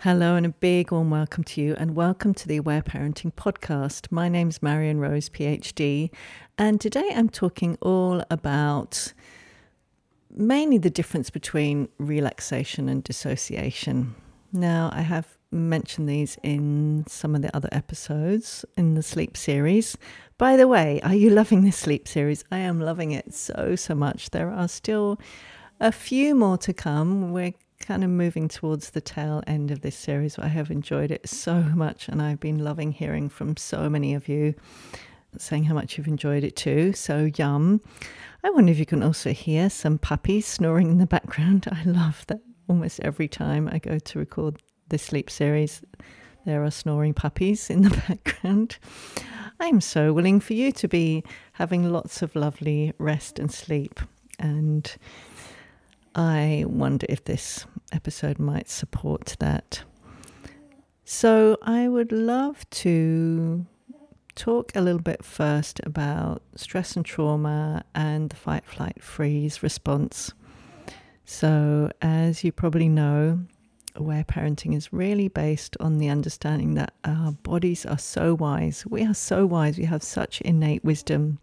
Hello, 0.00 0.36
and 0.36 0.44
a 0.44 0.50
big 0.50 0.92
warm 0.92 1.08
welcome 1.08 1.42
to 1.44 1.62
you, 1.62 1.74
and 1.78 1.96
welcome 1.96 2.34
to 2.34 2.46
the 2.46 2.58
Aware 2.58 2.82
Parenting 2.82 3.32
Podcast. 3.32 4.12
My 4.12 4.28
name's 4.28 4.62
Marion 4.62 5.00
Rose, 5.00 5.30
PhD, 5.30 6.10
and 6.58 6.78
today 6.78 7.10
I'm 7.14 7.30
talking 7.30 7.78
all 7.80 8.22
about 8.30 9.14
mainly 10.30 10.76
the 10.76 10.90
difference 10.90 11.30
between 11.30 11.88
relaxation 11.96 12.90
and 12.90 13.02
dissociation. 13.02 14.14
Now, 14.52 14.90
I 14.92 15.00
have 15.00 15.38
mentioned 15.50 16.10
these 16.10 16.36
in 16.42 17.06
some 17.08 17.34
of 17.34 17.40
the 17.40 17.56
other 17.56 17.70
episodes 17.72 18.66
in 18.76 18.94
the 18.94 19.02
sleep 19.02 19.34
series. 19.34 19.96
By 20.36 20.58
the 20.58 20.68
way, 20.68 21.00
are 21.04 21.14
you 21.14 21.30
loving 21.30 21.64
this 21.64 21.78
sleep 21.78 22.06
series? 22.06 22.44
I 22.52 22.58
am 22.58 22.80
loving 22.80 23.12
it 23.12 23.32
so, 23.32 23.74
so 23.76 23.94
much. 23.94 24.28
There 24.28 24.50
are 24.50 24.68
still 24.68 25.18
a 25.80 25.90
few 25.90 26.34
more 26.34 26.58
to 26.58 26.74
come. 26.74 27.32
We're 27.32 27.54
kind 27.80 28.02
of 28.04 28.10
moving 28.10 28.48
towards 28.48 28.90
the 28.90 29.00
tail 29.00 29.42
end 29.46 29.70
of 29.70 29.80
this 29.80 29.96
series. 29.96 30.38
I 30.38 30.48
have 30.48 30.70
enjoyed 30.70 31.10
it 31.10 31.28
so 31.28 31.54
much, 31.54 32.08
and 32.08 32.20
I've 32.20 32.40
been 32.40 32.62
loving 32.62 32.92
hearing 32.92 33.28
from 33.28 33.56
so 33.56 33.88
many 33.88 34.14
of 34.14 34.28
you 34.28 34.54
saying 35.38 35.64
how 35.64 35.74
much 35.74 35.96
you've 35.96 36.08
enjoyed 36.08 36.44
it 36.44 36.56
too. 36.56 36.92
So, 36.92 37.30
yum. 37.36 37.80
I 38.44 38.50
wonder 38.50 38.72
if 38.72 38.78
you 38.78 38.86
can 38.86 39.02
also 39.02 39.32
hear 39.32 39.68
some 39.68 39.98
puppies 39.98 40.46
snoring 40.46 40.90
in 40.90 40.98
the 40.98 41.06
background. 41.06 41.66
I 41.72 41.82
love 41.84 42.24
that 42.28 42.40
almost 42.68 43.00
every 43.00 43.28
time 43.28 43.68
I 43.70 43.78
go 43.78 43.98
to 43.98 44.18
record 44.18 44.62
this 44.88 45.02
sleep 45.02 45.30
series, 45.30 45.82
there 46.44 46.64
are 46.64 46.70
snoring 46.70 47.12
puppies 47.12 47.70
in 47.70 47.82
the 47.82 47.90
background. 48.08 48.78
I'm 49.58 49.80
so 49.80 50.12
willing 50.12 50.40
for 50.40 50.52
you 50.52 50.70
to 50.72 50.88
be 50.88 51.24
having 51.52 51.90
lots 51.90 52.22
of 52.22 52.36
lovely 52.36 52.92
rest 52.98 53.38
and 53.38 53.50
sleep. 53.50 54.00
And 54.38 54.94
I 56.16 56.64
wonder 56.66 57.04
if 57.10 57.24
this 57.24 57.66
episode 57.92 58.38
might 58.38 58.70
support 58.70 59.36
that. 59.38 59.82
So, 61.04 61.58
I 61.60 61.88
would 61.88 62.10
love 62.10 62.68
to 62.70 63.66
talk 64.34 64.74
a 64.74 64.80
little 64.80 65.02
bit 65.02 65.22
first 65.22 65.78
about 65.84 66.40
stress 66.54 66.96
and 66.96 67.04
trauma 67.04 67.84
and 67.94 68.30
the 68.30 68.36
fight, 68.36 68.64
flight, 68.64 69.02
freeze 69.02 69.62
response. 69.62 70.32
So, 71.26 71.90
as 72.00 72.42
you 72.42 72.50
probably 72.50 72.88
know, 72.88 73.40
aware 73.94 74.24
parenting 74.24 74.74
is 74.74 74.94
really 74.94 75.28
based 75.28 75.76
on 75.80 75.98
the 75.98 76.08
understanding 76.08 76.74
that 76.74 76.94
our 77.04 77.32
bodies 77.32 77.84
are 77.84 77.98
so 77.98 78.34
wise. 78.34 78.86
We 78.86 79.04
are 79.04 79.14
so 79.14 79.44
wise. 79.44 79.76
We 79.76 79.84
have 79.84 80.02
such 80.02 80.40
innate 80.40 80.82
wisdom. 80.82 81.40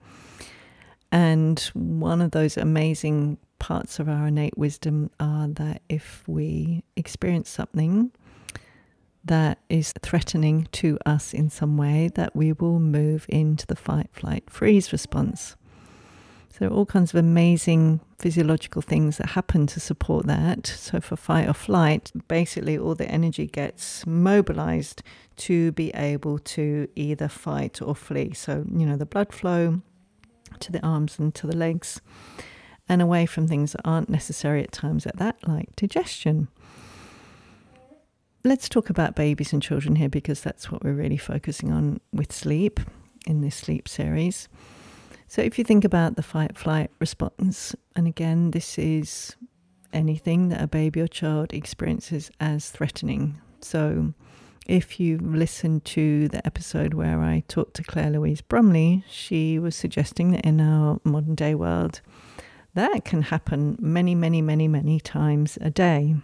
And 1.12 1.60
one 1.76 2.22
of 2.22 2.32
those 2.32 2.58
amazing 2.58 3.38
parts 3.64 3.98
of 3.98 4.10
our 4.10 4.28
innate 4.28 4.58
wisdom 4.58 5.10
are 5.22 5.48
that 5.48 5.82
if 5.88 6.22
we 6.28 6.84
experience 6.98 7.50
something 7.50 8.12
that 9.24 9.58
is 9.70 9.94
threatening 10.02 10.68
to 10.74 10.98
us 11.06 11.34
in 11.34 11.50
some 11.50 11.78
way, 11.78 12.10
that 12.14 12.36
we 12.36 12.52
will 12.52 12.78
move 12.82 13.26
into 13.30 13.66
the 13.66 13.78
fight, 13.78 14.10
flight, 14.12 14.44
freeze 14.50 14.92
response. 14.92 15.56
So, 16.50 16.68
all 16.68 16.86
kinds 16.86 17.14
of 17.14 17.20
amazing 17.20 18.02
physiological 18.20 18.82
things 18.82 19.16
that 19.18 19.30
happen 19.30 19.66
to 19.68 19.80
support 19.80 20.26
that. 20.28 20.68
So, 20.68 21.00
for 21.00 21.16
fight 21.16 21.48
or 21.48 21.54
flight, 21.54 22.12
basically 22.28 22.78
all 22.78 22.96
the 22.96 23.08
energy 23.08 23.48
gets 23.48 24.06
mobilized 24.06 25.04
to 25.48 25.72
be 25.72 25.90
able 25.92 26.38
to 26.40 26.90
either 26.98 27.30
fight 27.30 27.82
or 27.82 27.96
flee. 27.96 28.34
So, 28.34 28.66
you 28.70 28.86
know, 28.86 28.98
the 28.98 29.06
blood 29.06 29.32
flow 29.32 29.82
to 30.60 30.72
the 30.74 30.86
arms 30.86 31.18
and 31.18 31.34
to 31.36 31.48
the 31.48 31.56
legs 31.56 32.02
and 32.88 33.02
away 33.02 33.26
from 33.26 33.48
things 33.48 33.72
that 33.72 33.82
aren't 33.86 34.10
necessary 34.10 34.64
at 34.64 34.72
times 34.72 35.06
at 35.06 35.18
that, 35.18 35.48
like 35.48 35.76
digestion. 35.76 36.48
Let's 38.44 38.68
talk 38.68 38.90
about 38.90 39.16
babies 39.16 39.54
and 39.54 39.62
children 39.62 39.96
here 39.96 40.10
because 40.10 40.42
that's 40.42 40.70
what 40.72 40.84
we're 40.84 40.94
really 40.94 41.18
focusing 41.18 41.72
on 41.72 42.02
with 42.12 42.34
sleep 42.34 42.80
in 43.26 43.42
this 43.42 43.56
sleep 43.56 43.88
series. 43.88 44.50
So, 45.28 45.42
if 45.42 45.58
you 45.58 45.64
think 45.64 45.86
about 45.86 46.16
the 46.16 46.24
fight 46.24 46.58
flight 46.58 46.92
response, 47.00 47.74
and 47.96 48.06
again, 48.06 48.52
this 48.52 48.78
is 48.78 49.36
anything 49.94 50.50
that 50.50 50.62
a 50.62 50.68
baby 50.68 51.00
or 51.00 51.08
child 51.08 51.54
experiences 51.54 52.30
as 52.40 52.70
threatening. 52.70 53.40
So, 53.62 54.14
if 54.68 55.00
you 55.00 55.18
listened 55.18 55.86
to 55.86 56.28
the 56.30 56.46
episode 56.46 56.94
where 56.94 57.20
I 57.20 57.44
talked 57.48 57.76
to 57.76 57.84
Claire 57.84 58.12
Louise 58.12 58.42
Brumley, 58.42 59.04
she 59.10 59.60
was 59.60 59.76
suggesting 59.76 60.32
that 60.32 60.46
in 60.46 60.62
our 60.62 61.00
modern 61.04 61.36
day 61.36 61.56
world, 61.56 62.02
that 62.76 63.06
can 63.06 63.24
happen 63.24 63.78
many, 63.80 64.16
many, 64.16 64.42
many, 64.42 64.68
many 64.68 65.00
times 65.00 65.58
a 65.62 65.70
day. 65.70 66.16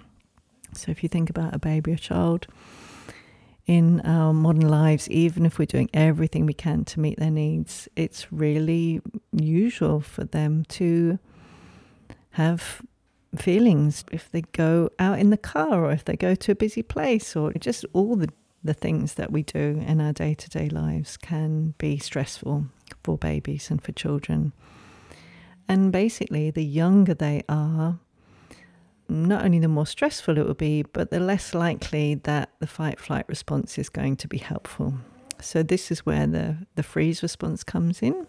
So 0.73 0.91
if 0.91 1.03
you 1.03 1.09
think 1.09 1.29
about 1.29 1.53
a 1.53 1.59
baby 1.59 1.93
or 1.93 1.97
child 1.97 2.47
in 3.65 4.01
our 4.01 4.33
modern 4.33 4.67
lives, 4.67 5.09
even 5.09 5.45
if 5.45 5.59
we're 5.59 5.65
doing 5.65 5.89
everything 5.93 6.45
we 6.45 6.53
can 6.53 6.85
to 6.85 6.99
meet 6.99 7.19
their 7.19 7.31
needs, 7.31 7.87
it's 7.95 8.31
really 8.31 9.01
usual 9.31 10.01
for 10.01 10.23
them 10.23 10.65
to 10.69 11.19
have 12.31 12.81
feelings 13.35 14.03
if 14.11 14.31
they 14.31 14.41
go 14.41 14.89
out 14.97 15.19
in 15.19 15.29
the 15.29 15.37
car 15.37 15.85
or 15.85 15.91
if 15.91 16.03
they 16.03 16.15
go 16.15 16.33
to 16.33 16.51
a 16.51 16.55
busy 16.55 16.81
place 16.81 17.35
or 17.35 17.53
just 17.53 17.85
all 17.93 18.15
the, 18.15 18.29
the 18.63 18.73
things 18.73 19.15
that 19.15 19.31
we 19.31 19.43
do 19.43 19.83
in 19.85 20.01
our 20.01 20.13
day 20.13 20.33
to 20.33 20.49
day 20.49 20.67
lives 20.67 21.15
can 21.15 21.75
be 21.77 21.99
stressful 21.99 22.65
for 23.03 23.17
babies 23.17 23.69
and 23.69 23.83
for 23.83 23.91
children. 23.91 24.51
And 25.69 25.91
basically, 25.91 26.49
the 26.49 26.65
younger 26.65 27.13
they 27.13 27.43
are, 27.47 27.99
not 29.07 29.45
only 29.45 29.59
the 29.59 29.67
more 29.67 29.85
stressful 29.85 30.39
it 30.39 30.45
will 30.45 30.55
be, 30.55 30.81
but 30.81 31.11
the 31.11 31.19
less 31.19 31.53
likely 31.53 32.15
that 32.15 32.49
the 32.59 32.65
fight 32.65 32.99
flight 32.99 33.25
response 33.27 33.77
is 33.77 33.87
going 33.87 34.15
to 34.17 34.27
be 34.27 34.39
helpful. 34.39 34.95
So, 35.39 35.61
this 35.61 35.91
is 35.91 36.07
where 36.07 36.25
the, 36.25 36.57
the 36.73 36.81
freeze 36.81 37.21
response 37.21 37.63
comes 37.63 38.01
in. 38.01 38.25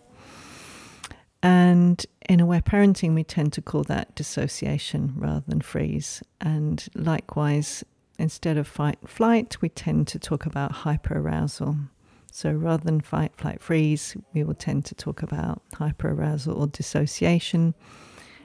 And 1.43 2.05
in 2.29 2.41
aware 2.41 2.61
parenting, 2.61 3.15
we 3.15 3.25
tend 3.25 3.55
to 3.55 3.63
call 3.63 3.85
that 3.85 4.15
dissociation 4.15 5.15
rather 5.17 5.45
than 5.49 5.63
freeze. 5.63 6.23
And 6.43 6.87
likewise, 6.95 7.83
instead 8.19 8.59
of 8.59 8.69
fight 8.69 8.99
flight, 9.07 9.57
we 9.63 9.71
tend 9.71 10.09
to 10.09 10.19
talk 10.19 10.45
about 10.45 10.73
hyperarousal. 10.73 11.89
So 12.31 12.53
rather 12.53 12.85
than 12.85 13.01
fight, 13.01 13.33
flight, 13.37 13.61
freeze, 13.61 14.17
we 14.33 14.45
will 14.45 14.55
tend 14.55 14.85
to 14.87 14.95
talk 14.95 15.23
about 15.23 15.63
hyperarousal 15.75 16.57
or 16.57 16.67
dissociation 16.69 17.75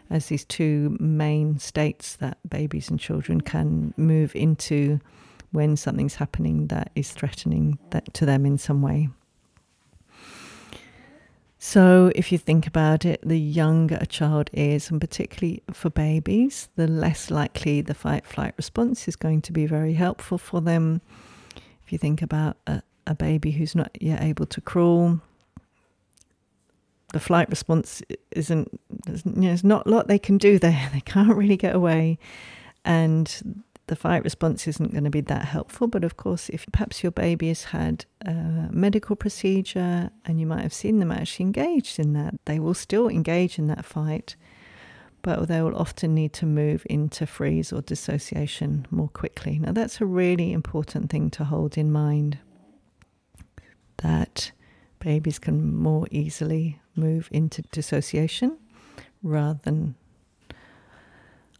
as 0.09 0.27
these 0.27 0.45
two 0.45 0.95
main 0.99 1.59
states 1.59 2.15
that 2.17 2.37
babies 2.47 2.89
and 2.89 2.99
children 2.99 3.41
can 3.41 3.93
move 3.97 4.35
into 4.35 4.99
when 5.51 5.77
something's 5.77 6.15
happening 6.15 6.67
that 6.67 6.91
is 6.95 7.11
threatening 7.11 7.79
that 7.91 8.13
to 8.13 8.25
them 8.25 8.45
in 8.45 8.57
some 8.57 8.81
way. 8.81 9.09
So, 11.57 12.11
if 12.13 12.31
you 12.31 12.37
think 12.37 12.67
about 12.67 13.05
it, 13.05 13.21
the 13.25 13.39
younger 13.39 13.97
a 13.99 14.05
child 14.05 14.51
is, 14.53 14.91
and 14.91 15.01
particularly 15.01 15.63
for 15.73 15.89
babies, 15.89 16.69
the 16.75 16.85
less 16.85 17.31
likely 17.31 17.81
the 17.81 17.95
fight 17.95 18.23
flight 18.23 18.53
response 18.55 19.07
is 19.07 19.15
going 19.15 19.41
to 19.43 19.51
be 19.51 19.65
very 19.65 19.93
helpful 19.93 20.37
for 20.37 20.61
them. 20.61 21.01
If 21.83 21.91
you 21.91 21.97
think 21.97 22.21
about 22.21 22.57
a, 22.67 22.83
a 23.07 23.15
baby 23.15 23.51
who's 23.51 23.75
not 23.75 23.91
yet 24.01 24.21
able 24.21 24.45
to 24.47 24.61
crawl, 24.61 25.19
the 27.13 27.19
flight 27.19 27.49
response 27.49 28.01
isn't, 28.31 28.79
there's, 29.05 29.25
you 29.25 29.31
know, 29.33 29.47
there's 29.47 29.63
not 29.63 29.85
a 29.85 29.89
lot 29.89 30.07
they 30.07 30.19
can 30.19 30.37
do 30.37 30.59
there. 30.59 30.89
They 30.93 31.01
can't 31.01 31.35
really 31.35 31.57
get 31.57 31.75
away. 31.75 32.17
And 32.83 33.63
the 33.87 33.95
fight 33.95 34.23
response 34.23 34.67
isn't 34.67 34.91
going 34.91 35.03
to 35.03 35.09
be 35.09 35.21
that 35.21 35.45
helpful. 35.45 35.87
But 35.87 36.03
of 36.03 36.17
course, 36.17 36.49
if 36.49 36.65
perhaps 36.71 37.03
your 37.03 37.11
baby 37.11 37.49
has 37.49 37.65
had 37.65 38.05
a 38.25 38.67
medical 38.71 39.15
procedure 39.15 40.09
and 40.25 40.39
you 40.39 40.45
might 40.45 40.61
have 40.61 40.73
seen 40.73 40.99
them 40.99 41.11
actually 41.11 41.45
engaged 41.45 41.99
in 41.99 42.13
that, 42.13 42.35
they 42.45 42.59
will 42.59 42.73
still 42.73 43.07
engage 43.07 43.59
in 43.59 43.67
that 43.67 43.85
fight, 43.85 44.35
but 45.21 45.47
they 45.47 45.61
will 45.61 45.75
often 45.77 46.15
need 46.15 46.33
to 46.33 46.45
move 46.45 46.85
into 46.89 47.25
freeze 47.25 47.71
or 47.71 47.81
dissociation 47.81 48.87
more 48.89 49.09
quickly. 49.09 49.59
Now, 49.59 49.71
that's 49.71 50.01
a 50.01 50.05
really 50.05 50.51
important 50.51 51.09
thing 51.09 51.29
to 51.31 51.45
hold 51.45 51.77
in 51.77 51.91
mind 51.91 52.39
that 53.97 54.51
babies 54.99 55.39
can 55.39 55.75
more 55.75 56.07
easily 56.11 56.79
move 56.95 57.29
into 57.31 57.61
dissociation 57.71 58.57
rather 59.21 59.59
than 59.63 59.95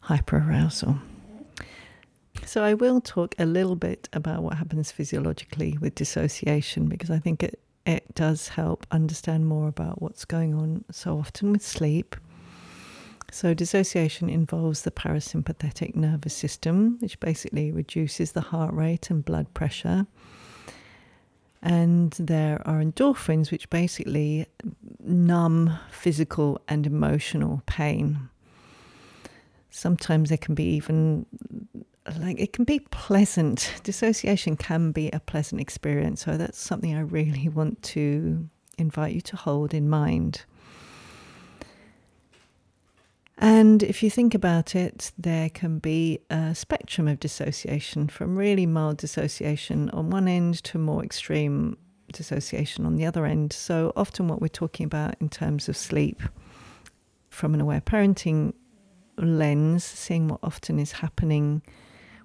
hyperarousal. 0.03 0.99
So, 2.45 2.63
I 2.63 2.73
will 2.73 3.01
talk 3.01 3.33
a 3.39 3.45
little 3.45 3.75
bit 3.75 4.07
about 4.13 4.43
what 4.43 4.57
happens 4.57 4.91
physiologically 4.91 5.77
with 5.79 5.95
dissociation 5.95 6.87
because 6.87 7.09
I 7.09 7.17
think 7.17 7.41
it, 7.41 7.59
it 7.85 8.13
does 8.13 8.49
help 8.49 8.85
understand 8.91 9.47
more 9.47 9.67
about 9.67 10.01
what's 10.01 10.25
going 10.25 10.53
on 10.53 10.85
so 10.91 11.17
often 11.17 11.53
with 11.53 11.65
sleep. 11.65 12.15
So, 13.31 13.53
dissociation 13.53 14.29
involves 14.29 14.83
the 14.83 14.91
parasympathetic 14.91 15.95
nervous 15.95 16.35
system, 16.35 16.97
which 16.99 17.19
basically 17.19 17.71
reduces 17.71 18.33
the 18.33 18.41
heart 18.41 18.73
rate 18.73 19.09
and 19.09 19.25
blood 19.25 19.53
pressure 19.53 20.05
and 21.65 22.11
there 22.13 22.61
are 22.65 22.79
endorphins, 22.79 23.51
which 23.51 23.69
basically 23.71 24.45
numb 24.99 25.77
physical 25.89 26.61
and 26.67 26.85
emotional 26.85 27.63
pain. 27.65 28.29
Sometimes 29.71 30.29
there 30.29 30.37
can 30.37 30.53
be 30.53 30.63
even 30.75 31.25
like 32.19 32.39
it 32.39 32.53
can 32.53 32.65
be 32.65 32.79
pleasant. 32.91 33.73
Dissociation 33.83 34.55
can 34.55 34.91
be 34.91 35.09
a 35.09 35.19
pleasant 35.19 35.59
experience. 35.59 36.23
So 36.23 36.37
that's 36.37 36.59
something 36.59 36.95
I 36.95 37.01
really 37.01 37.49
want 37.49 37.81
to 37.83 38.47
invite 38.77 39.15
you 39.15 39.21
to 39.21 39.35
hold 39.35 39.73
in 39.73 39.89
mind. 39.89 40.43
And 43.37 43.83
if 43.83 44.01
you 44.01 44.09
think 44.09 44.33
about 44.33 44.75
it, 44.75 45.11
there 45.17 45.49
can 45.49 45.79
be 45.79 46.19
a 46.29 46.55
spectrum 46.55 47.07
of 47.07 47.19
dissociation 47.19 48.07
from 48.07 48.37
really 48.37 48.65
mild 48.65 48.97
dissociation 48.97 49.89
on 49.89 50.09
one 50.09 50.27
end 50.27 50.63
to 50.65 50.77
more 50.77 51.03
extreme 51.03 51.77
dissociation 52.13 52.85
on 52.85 52.95
the 52.95 53.05
other 53.05 53.25
end. 53.25 53.51
So, 53.51 53.91
often, 53.95 54.29
what 54.29 54.41
we're 54.41 54.47
talking 54.47 54.85
about 54.85 55.15
in 55.19 55.27
terms 55.27 55.67
of 55.67 55.75
sleep 55.75 56.21
from 57.29 57.53
an 57.53 57.59
aware 57.59 57.81
parenting 57.81 58.53
lens, 59.17 59.83
seeing 59.83 60.29
what 60.29 60.39
often 60.41 60.79
is 60.79 60.93
happening 60.93 61.61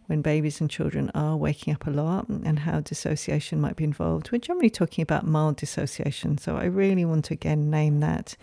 when 0.06 0.22
babies 0.22 0.60
and 0.60 0.70
children 0.70 1.10
are 1.14 1.36
waking 1.36 1.74
up 1.74 1.86
a 1.86 1.90
lot 1.90 2.28
and 2.28 2.60
how 2.60 2.80
dissociation 2.80 3.60
might 3.60 3.76
be 3.76 3.84
involved. 3.84 4.30
We're 4.30 4.38
generally 4.38 4.70
talking 4.70 5.02
about 5.02 5.26
mild 5.26 5.56
dissociation. 5.56 6.38
So 6.38 6.56
I 6.56 6.64
really 6.64 7.04
want 7.04 7.26
to 7.26 7.34
again 7.34 7.70
name 7.70 8.00
that. 8.00 8.36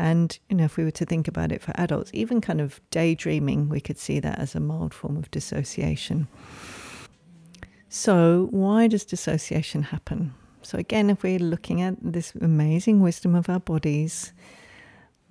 And, 0.00 0.38
you 0.48 0.56
know, 0.56 0.64
if 0.64 0.78
we 0.78 0.84
were 0.84 0.90
to 0.92 1.04
think 1.04 1.28
about 1.28 1.52
it 1.52 1.60
for 1.60 1.72
adults, 1.74 2.10
even 2.14 2.40
kind 2.40 2.60
of 2.60 2.80
daydreaming, 2.90 3.68
we 3.68 3.80
could 3.80 3.98
see 3.98 4.18
that 4.20 4.38
as 4.38 4.54
a 4.54 4.60
mild 4.60 4.94
form 4.94 5.18
of 5.18 5.30
dissociation. 5.30 6.26
So, 7.90 8.48
why 8.50 8.86
does 8.86 9.04
dissociation 9.04 9.82
happen? 9.82 10.32
So, 10.62 10.78
again, 10.78 11.10
if 11.10 11.22
we're 11.22 11.38
looking 11.38 11.82
at 11.82 11.96
this 12.00 12.32
amazing 12.40 13.00
wisdom 13.00 13.34
of 13.34 13.50
our 13.50 13.60
bodies, 13.60 14.32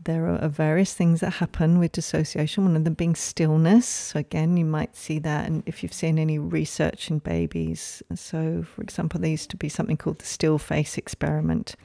there 0.03 0.27
are 0.27 0.47
various 0.47 0.93
things 0.93 1.21
that 1.21 1.31
happen 1.31 1.79
with 1.79 1.93
dissociation, 1.93 2.65
one 2.65 2.75
of 2.75 2.83
them 2.83 2.93
being 2.93 3.15
stillness. 3.15 3.87
So, 3.87 4.19
again, 4.19 4.55
you 4.55 4.65
might 4.65 4.95
see 4.95 5.17
that 5.17 5.47
and 5.47 5.63
if 5.65 5.81
you've 5.81 5.93
seen 5.93 6.19
any 6.19 6.37
research 6.37 7.09
in 7.09 7.19
babies. 7.19 8.03
So, 8.13 8.61
for 8.63 8.83
example, 8.83 9.19
there 9.19 9.31
used 9.31 9.49
to 9.49 9.57
be 9.57 9.69
something 9.69 9.97
called 9.97 10.19
the 10.19 10.25
still 10.25 10.59
face 10.59 10.95
experiment, 10.95 11.75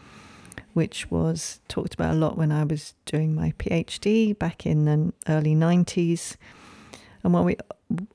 which 0.72 1.10
was 1.10 1.60
talked 1.68 1.94
about 1.94 2.14
a 2.14 2.18
lot 2.18 2.36
when 2.36 2.52
I 2.52 2.64
was 2.64 2.94
doing 3.06 3.34
my 3.34 3.52
PhD 3.58 4.38
back 4.38 4.66
in 4.66 4.84
the 4.84 5.12
early 5.28 5.54
90s. 5.54 6.36
And 7.22 7.32
what 7.32 7.44
we 7.44 7.56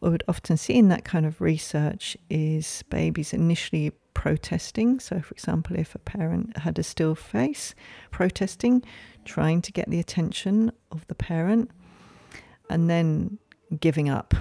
would 0.01 0.23
often 0.27 0.57
see 0.57 0.75
in 0.75 0.89
that 0.89 1.05
kind 1.05 1.25
of 1.25 1.41
research 1.41 2.17
is 2.29 2.83
babies 2.89 3.33
initially 3.33 3.91
protesting. 4.13 4.99
So, 4.99 5.21
for 5.21 5.31
example, 5.31 5.77
if 5.77 5.95
a 5.95 5.99
parent 5.99 6.57
had 6.57 6.77
a 6.77 6.83
still 6.83 7.15
face, 7.15 7.73
protesting, 8.11 8.83
trying 9.25 9.61
to 9.61 9.71
get 9.71 9.89
the 9.89 9.99
attention 9.99 10.71
of 10.91 11.07
the 11.07 11.15
parent, 11.15 11.71
and 12.69 12.89
then 12.89 13.39
giving 13.79 14.09
up. 14.09 14.33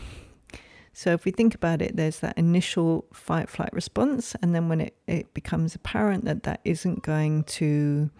So, 0.99 1.12
if 1.12 1.25
we 1.25 1.31
think 1.31 1.55
about 1.55 1.81
it, 1.81 1.95
there's 1.95 2.19
that 2.19 2.37
initial 2.37 3.06
fight 3.12 3.49
flight 3.49 3.73
response, 3.73 4.35
and 4.43 4.53
then 4.53 4.69
when 4.69 4.81
it, 4.81 4.97
it 5.06 5.33
becomes 5.33 5.77
apparent 5.77 6.25
that 6.25 6.43
that 6.43 6.61
isn't 6.65 7.05
going 7.05 7.45
to 7.45 8.11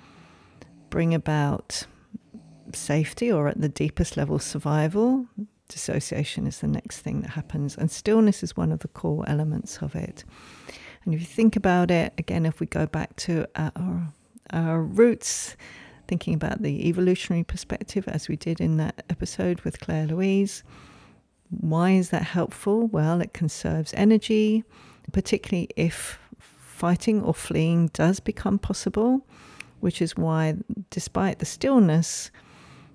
bring 0.89 1.13
about 1.13 1.89
safety 2.73 3.33
or 3.33 3.49
at 3.49 3.61
the 3.61 3.69
deepest 3.69 4.17
level 4.17 4.39
survival, 4.39 5.27
dissociation 5.67 6.47
is 6.47 6.61
the 6.61 6.69
next 6.69 7.01
thing 7.01 7.21
that 7.23 7.31
happens. 7.31 7.77
And 7.77 7.91
stillness 7.91 8.45
is 8.45 8.57
one 8.57 8.71
of 8.71 8.79
the 8.79 8.87
core 8.87 9.25
elements 9.27 9.79
of 9.79 9.97
it. 9.97 10.23
And 11.05 11.13
if 11.13 11.19
you 11.19 11.27
think 11.27 11.57
about 11.57 11.91
it, 11.91 12.13
again, 12.17 12.47
if 12.47 12.61
we 12.61 12.67
go 12.69 12.87
back 12.87 13.17
to 13.17 13.45
our, 13.57 14.13
our 14.53 14.81
roots, 14.81 15.57
thinking 16.07 16.33
about 16.33 16.63
the 16.63 16.89
evolutionary 16.89 17.43
perspective, 17.43 18.07
as 18.07 18.29
we 18.29 18.37
did 18.37 18.61
in 18.61 18.77
that 18.77 19.03
episode 19.11 19.63
with 19.63 19.81
Claire 19.81 20.07
Louise, 20.07 20.63
why 21.51 21.93
is 21.93 22.11
that 22.11 22.23
helpful? 22.23 22.87
Well, 22.87 23.21
it 23.21 23.33
conserves 23.33 23.95
energy, 23.95 24.65
particularly 25.13 25.69
if 25.77 26.19
fighting 26.39 27.23
or 27.23 27.35
fleeing 27.35 27.89
does 27.89 28.21
become 28.21 28.59
possible, 28.59 29.27
which 29.81 30.01
is 30.03 30.17
why, 30.17 30.57
despite 30.91 31.39
the 31.39 31.47
stillness, 31.47 32.31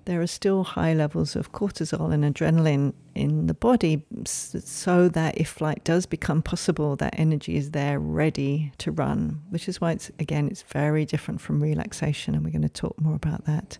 there 0.04 0.20
are 0.20 0.26
still 0.26 0.64
high 0.64 0.92
levels 0.92 1.34
of 1.34 1.52
cortisol 1.52 2.12
and 2.12 2.24
adrenaline 2.24 2.92
in 3.14 3.46
the 3.46 3.54
body 3.54 4.04
so 4.24 5.08
that 5.08 5.38
if 5.38 5.48
flight 5.48 5.82
does 5.84 6.06
become 6.06 6.42
possible 6.42 6.96
that 6.96 7.14
energy 7.18 7.56
is 7.56 7.70
there 7.70 7.98
ready 7.98 8.72
to 8.78 8.90
run 8.90 9.40
which 9.50 9.68
is 9.68 9.80
why 9.80 9.92
it's 9.92 10.10
again 10.18 10.48
it's 10.48 10.62
very 10.62 11.04
different 11.04 11.40
from 11.40 11.62
relaxation 11.62 12.34
and 12.34 12.44
we're 12.44 12.50
going 12.50 12.62
to 12.62 12.68
talk 12.68 13.00
more 13.00 13.14
about 13.14 13.44
that 13.46 13.78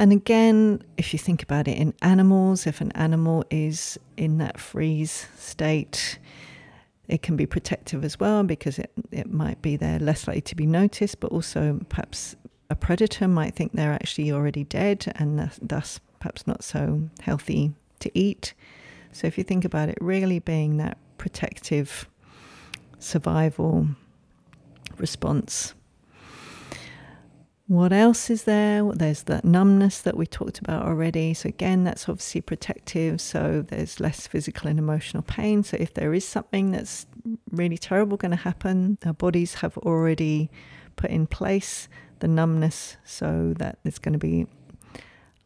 and 0.00 0.12
again 0.12 0.82
if 0.96 1.12
you 1.12 1.18
think 1.18 1.42
about 1.42 1.68
it 1.68 1.76
in 1.76 1.94
animals 2.02 2.66
if 2.66 2.80
an 2.80 2.90
animal 2.92 3.44
is 3.50 3.98
in 4.16 4.38
that 4.38 4.58
freeze 4.58 5.26
state 5.36 6.18
it 7.10 7.22
can 7.22 7.36
be 7.36 7.44
protective 7.44 8.04
as 8.04 8.20
well 8.20 8.44
because 8.44 8.78
it, 8.78 8.92
it 9.10 9.30
might 9.30 9.60
be 9.60 9.76
there 9.76 9.98
less 9.98 10.28
likely 10.28 10.40
to 10.42 10.54
be 10.54 10.64
noticed, 10.64 11.18
but 11.18 11.32
also 11.32 11.80
perhaps 11.88 12.36
a 12.70 12.76
predator 12.76 13.26
might 13.26 13.56
think 13.56 13.72
they're 13.72 13.92
actually 13.92 14.30
already 14.30 14.62
dead 14.62 15.12
and 15.16 15.50
thus 15.60 15.98
perhaps 16.20 16.46
not 16.46 16.62
so 16.62 17.02
healthy 17.20 17.72
to 17.98 18.16
eat. 18.16 18.54
So 19.10 19.26
if 19.26 19.36
you 19.36 19.42
think 19.42 19.64
about 19.64 19.88
it 19.88 19.98
really 20.00 20.38
being 20.38 20.76
that 20.76 20.98
protective 21.18 22.08
survival 23.00 23.88
response. 24.96 25.74
What 27.70 27.92
else 27.92 28.30
is 28.30 28.42
there? 28.42 28.82
There's 28.82 29.22
that 29.22 29.44
numbness 29.44 30.00
that 30.00 30.16
we 30.16 30.26
talked 30.26 30.58
about 30.58 30.84
already. 30.84 31.34
So, 31.34 31.48
again, 31.48 31.84
that's 31.84 32.08
obviously 32.08 32.40
protective. 32.40 33.20
So, 33.20 33.62
there's 33.62 34.00
less 34.00 34.26
physical 34.26 34.68
and 34.68 34.76
emotional 34.76 35.22
pain. 35.22 35.62
So, 35.62 35.76
if 35.78 35.94
there 35.94 36.12
is 36.12 36.26
something 36.26 36.72
that's 36.72 37.06
really 37.52 37.78
terrible 37.78 38.16
going 38.16 38.32
to 38.32 38.36
happen, 38.36 38.98
our 39.06 39.12
bodies 39.12 39.54
have 39.54 39.78
already 39.78 40.50
put 40.96 41.12
in 41.12 41.28
place 41.28 41.88
the 42.18 42.26
numbness 42.26 42.96
so 43.04 43.54
that 43.58 43.78
it's 43.84 44.00
going 44.00 44.14
to 44.14 44.18
be 44.18 44.48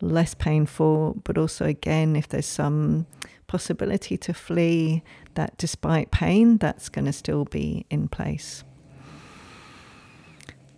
less 0.00 0.32
painful, 0.32 1.21
but 1.25 1.37
also, 1.37 1.67
again, 1.67 2.17
if 2.17 2.26
there's 2.26 2.47
some 2.47 3.05
possibility 3.49 4.17
to 4.17 4.32
flee, 4.32 5.03
that 5.35 5.59
despite 5.59 6.11
pain, 6.11 6.56
that's 6.56 6.88
going 6.88 7.05
to 7.05 7.12
still 7.12 7.44
be 7.44 7.85
in 7.91 8.09
place. 8.09 8.65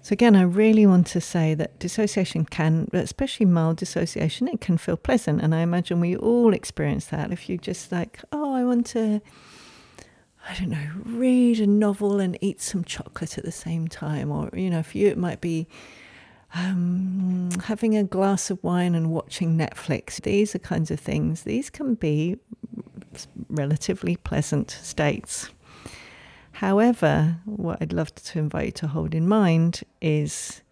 So, 0.06 0.12
again, 0.12 0.36
I 0.36 0.42
really 0.42 0.86
want 0.86 1.08
to 1.08 1.20
say 1.20 1.54
that 1.54 1.80
dissociation 1.80 2.44
can, 2.44 2.88
especially 2.92 3.44
mild 3.44 3.78
dissociation, 3.78 4.46
it 4.46 4.60
can 4.60 4.78
feel 4.78 4.96
pleasant. 4.96 5.42
And 5.42 5.52
I 5.52 5.62
imagine 5.62 5.98
we 5.98 6.14
all 6.14 6.54
experience 6.54 7.06
that. 7.06 7.32
If 7.32 7.48
you 7.48 7.58
just 7.58 7.90
like, 7.90 8.20
oh, 8.30 8.54
I 8.54 8.62
want 8.62 8.86
to 8.86 9.20
I 10.48 10.54
don't 10.54 10.68
know, 10.68 10.88
read 11.04 11.58
a 11.58 11.66
novel 11.66 12.20
and 12.20 12.38
eat 12.40 12.60
some 12.60 12.84
chocolate 12.84 13.36
at 13.36 13.42
the 13.42 13.50
same 13.50 13.88
time. 13.88 14.30
Or, 14.30 14.48
you 14.52 14.70
know, 14.70 14.84
for 14.84 14.96
you, 14.96 15.08
it 15.08 15.18
might 15.18 15.40
be 15.40 15.66
um, 16.54 17.48
having 17.64 17.96
a 17.96 18.04
glass 18.04 18.48
of 18.48 18.62
wine 18.62 18.94
and 18.94 19.10
watching 19.10 19.58
Netflix. 19.58 20.22
These 20.22 20.54
are 20.54 20.60
kinds 20.60 20.92
of 20.92 21.00
things. 21.00 21.42
These 21.42 21.68
can 21.68 21.96
be 21.96 22.38
relatively 23.48 24.14
pleasant 24.14 24.70
states. 24.70 25.50
However, 26.56 27.36
what 27.44 27.82
I'd 27.82 27.92
love 27.92 28.14
to 28.14 28.38
invite 28.38 28.64
you 28.64 28.72
to 28.72 28.86
hold 28.86 29.14
in 29.14 29.28
mind 29.28 29.82
is 30.00 30.62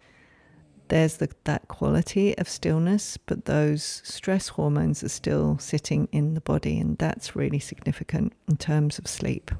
there's 0.87 1.17
the, 1.17 1.29
that 1.43 1.67
quality 1.67 2.35
of 2.39 2.49
stillness, 2.49 3.17
but 3.17 3.45
those 3.45 4.01
stress 4.03 4.47
hormones 4.47 5.03
are 5.03 5.09
still 5.09 5.59
sitting 5.59 6.07
in 6.11 6.33
the 6.33 6.41
body, 6.41 6.79
and 6.79 6.97
that's 6.97 7.35
really 7.35 7.59
significant 7.59 8.33
in 8.49 8.57
terms 8.57 8.97
of 8.97 9.07
sleep. 9.07 9.51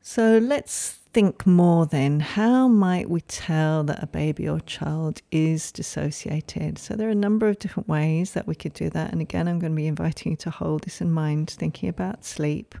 So 0.00 0.38
let's 0.38 1.00
think 1.12 1.44
more 1.44 1.86
then. 1.86 2.20
How 2.20 2.68
might 2.68 3.10
we 3.10 3.20
tell 3.22 3.82
that 3.82 4.00
a 4.00 4.06
baby 4.06 4.48
or 4.48 4.60
child 4.60 5.22
is 5.32 5.72
dissociated? 5.72 6.78
So 6.78 6.94
there 6.94 7.08
are 7.08 7.10
a 7.12 7.16
number 7.16 7.48
of 7.48 7.58
different 7.58 7.88
ways 7.88 8.32
that 8.34 8.46
we 8.46 8.54
could 8.54 8.74
do 8.74 8.90
that. 8.90 9.10
And 9.10 9.20
again, 9.20 9.48
I'm 9.48 9.58
going 9.58 9.72
to 9.72 9.76
be 9.76 9.88
inviting 9.88 10.32
you 10.32 10.36
to 10.36 10.50
hold 10.50 10.84
this 10.84 11.00
in 11.00 11.10
mind, 11.10 11.50
thinking 11.50 11.88
about 11.88 12.24
sleep. 12.24 12.76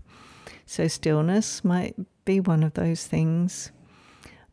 So 0.66 0.88
stillness 0.88 1.64
might 1.64 1.96
be 2.24 2.40
one 2.40 2.62
of 2.62 2.74
those 2.74 3.06
things 3.06 3.72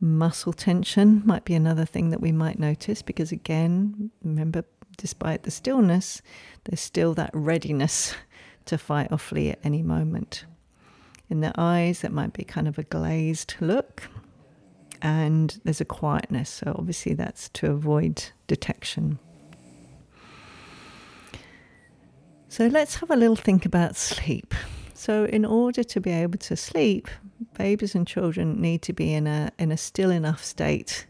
Muscle 0.01 0.53
tension 0.53 1.21
might 1.25 1.43
be 1.43 1.55
another 1.55 1.83
thing 1.83 2.09
that 2.09 2.21
we 2.21 2.31
might 2.31 2.57
notice 2.57 3.01
because, 3.01 3.33
again, 3.33 4.11
remember, 4.23 4.63
despite 4.97 5.43
the 5.43 5.51
stillness, 5.51 6.21
there's 6.63 6.79
still 6.79 7.13
that 7.15 7.31
readiness 7.33 8.15
to 8.65 8.77
fight 8.77 9.09
or 9.11 9.17
flee 9.17 9.49
at 9.49 9.59
any 9.63 9.83
moment. 9.83 10.45
In 11.29 11.41
the 11.41 11.51
eyes, 11.57 11.99
that 12.01 12.13
might 12.13 12.33
be 12.33 12.43
kind 12.43 12.67
of 12.67 12.77
a 12.79 12.83
glazed 12.83 13.55
look, 13.59 14.03
and 15.01 15.59
there's 15.65 15.81
a 15.81 15.85
quietness. 15.85 16.49
So, 16.49 16.73
obviously, 16.77 17.13
that's 17.13 17.49
to 17.49 17.71
avoid 17.71 18.23
detection. 18.47 19.19
So, 22.47 22.67
let's 22.67 22.95
have 22.95 23.11
a 23.11 23.17
little 23.17 23.35
think 23.35 23.65
about 23.65 23.97
sleep. 23.97 24.53
So, 24.99 25.23
in 25.23 25.45
order 25.45 25.81
to 25.81 26.01
be 26.01 26.11
able 26.11 26.39
to 26.39 26.57
sleep, 26.57 27.07
babies 27.57 27.95
and 27.95 28.05
children 28.05 28.59
need 28.59 28.81
to 28.81 28.91
be 28.91 29.13
in 29.13 29.27
a 29.27 29.49
in 29.57 29.71
a 29.71 29.77
still 29.77 30.11
enough 30.11 30.43
state. 30.43 31.05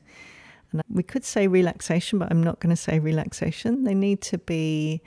And 0.72 0.84
we 0.92 1.02
could 1.02 1.26
say 1.26 1.48
relaxation, 1.48 2.20
but 2.20 2.30
I'm 2.30 2.44
not 2.44 2.60
going 2.60 2.70
to 2.70 2.80
say 2.80 3.00
relaxation. 3.00 3.86
They 3.86 3.96
need 3.96 4.22
to 4.22 4.38
be 4.38 5.02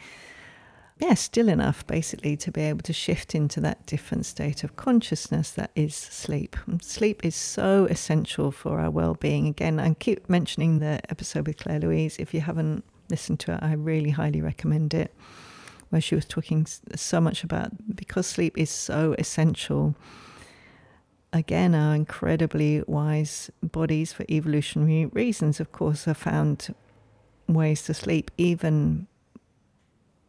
yeah, 0.99 1.15
still 1.15 1.49
enough 1.49 1.87
basically 1.87 2.37
to 2.39 2.51
be 2.51 2.62
able 2.62 2.83
to 2.83 2.93
shift 2.93 3.37
into 3.37 3.61
that 3.61 3.87
different 3.87 4.27
state 4.27 4.65
of 4.65 4.75
consciousness 4.75 5.53
that 5.53 5.71
is 5.77 5.95
sleep. 5.95 6.57
sleep 6.81 7.25
is 7.25 7.37
so 7.37 7.87
essential 7.89 8.51
for 8.51 8.81
our 8.81 8.91
well 8.91 9.15
being. 9.15 9.47
Again, 9.47 9.79
I 9.79 9.95
keep 9.95 10.29
mentioning 10.29 10.81
the 10.81 10.99
episode 11.09 11.47
with 11.47 11.59
Claire 11.59 11.79
Louise. 11.79 12.17
If 12.19 12.35
you 12.35 12.41
haven't 12.41 12.83
listened 13.11 13.39
to 13.41 13.53
it, 13.53 13.61
I 13.62 13.75
really 13.75 14.11
highly 14.11 14.41
recommend 14.41 14.93
it, 14.93 15.15
where 15.93 16.01
she 16.01 16.15
was 16.15 16.25
talking 16.25 16.67
so 16.95 17.21
much 17.21 17.45
about 17.45 17.71
because 17.95 18.27
sleep 18.27 18.57
is 18.57 18.71
so 18.71 19.15
essential. 19.19 19.95
Again, 21.35 21.75
our 21.75 21.95
incredibly 21.95 22.83
wise 22.87 23.51
bodies, 23.63 24.11
for 24.11 24.25
evolutionary 24.31 25.05
reasons, 25.05 25.61
of 25.61 25.71
course, 25.71 26.07
have 26.07 26.17
found 26.17 26.75
ways 27.47 27.83
to 27.83 27.93
sleep 27.93 28.31
even 28.39 29.07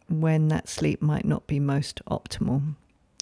when 0.10 0.50
that 0.50 0.68
sleep 0.68 1.02
might 1.02 1.24
not 1.24 1.48
be 1.48 1.62
most 1.62 2.04
optimal. 2.08 2.76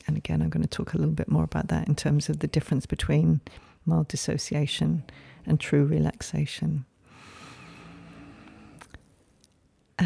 And 0.07 0.17
again, 0.17 0.41
I'm 0.41 0.49
going 0.49 0.63
to 0.63 0.67
talk 0.67 0.95
a 0.95 0.97
little 0.97 1.13
bit 1.13 1.29
more 1.29 1.43
about 1.43 1.67
that 1.67 1.87
in 1.87 1.93
terms 1.93 2.27
of 2.27 2.39
the 2.39 2.47
difference 2.47 2.87
between 2.87 3.41
mild 3.85 4.07
dissociation 4.07 5.03
and 5.45 5.59
true 5.59 5.85
relaxation. 5.85 6.85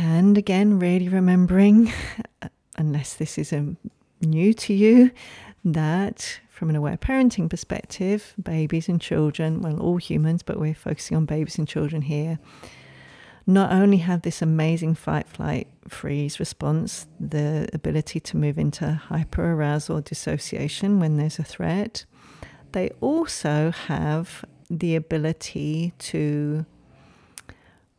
And 0.08 0.38
again, 0.38 0.78
really 0.78 1.10
remembering, 1.10 1.92
unless 2.78 3.16
this 3.16 3.40
is 3.40 3.52
um, 3.52 3.78
new 4.22 4.54
to 4.54 4.72
you, 4.72 5.10
that 5.64 6.40
from 6.48 6.70
an 6.70 6.76
aware 6.76 6.96
parenting 6.96 7.50
perspective, 7.50 8.36
babies 8.42 8.88
and 8.88 9.02
children, 9.02 9.62
well, 9.62 9.80
all 9.80 9.98
humans, 9.98 10.44
but 10.44 10.60
we're 10.60 10.76
focusing 10.76 11.18
on 11.18 11.26
babies 11.26 11.58
and 11.58 11.68
children 11.68 12.04
here, 12.04 12.38
not 13.48 13.72
only 13.72 13.98
have 13.98 14.22
this 14.22 14.44
amazing 14.44 14.94
fight, 14.94 15.28
flight, 15.28 15.68
freeze 15.88 16.40
response, 16.40 17.08
the 17.20 17.68
ability 17.74 18.20
to 18.20 18.38
move 18.38 18.60
into 18.60 19.02
hyperarousal 19.10 19.96
or 19.96 20.02
dissociation 20.02 21.00
when 21.00 21.18
there's 21.18 21.40
a 21.40 21.44
threat, 21.44 22.06
they 22.74 22.92
also 23.02 23.72
have 23.72 24.46
the 24.70 24.96
ability 24.96 25.94
to 25.98 26.68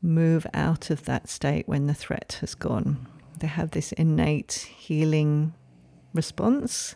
move 0.06 0.46
out 0.54 0.90
of 0.90 1.04
that 1.04 1.28
state 1.28 1.68
when 1.68 1.86
the 1.86 1.94
threat 1.94 2.38
has 2.40 2.54
gone. 2.54 3.06
They 3.38 3.46
have 3.46 3.72
this 3.72 3.92
innate 3.92 4.68
healing 4.76 5.52
response, 6.14 6.94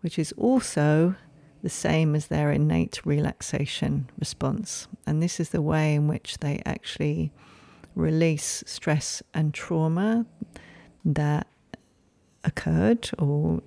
which 0.00 0.18
is 0.18 0.32
also 0.32 1.16
the 1.62 1.68
same 1.68 2.14
as 2.14 2.28
their 2.28 2.52
innate 2.52 3.04
relaxation 3.04 4.08
response. 4.18 4.86
And 5.06 5.22
this 5.22 5.40
is 5.40 5.50
the 5.50 5.62
way 5.62 5.94
in 5.94 6.06
which 6.06 6.38
they 6.38 6.62
actually 6.64 7.32
release 7.94 8.62
stress 8.66 9.22
and 9.34 9.52
trauma 9.52 10.26
that 11.04 11.46
occurred 12.44 13.10
or 13.18 13.62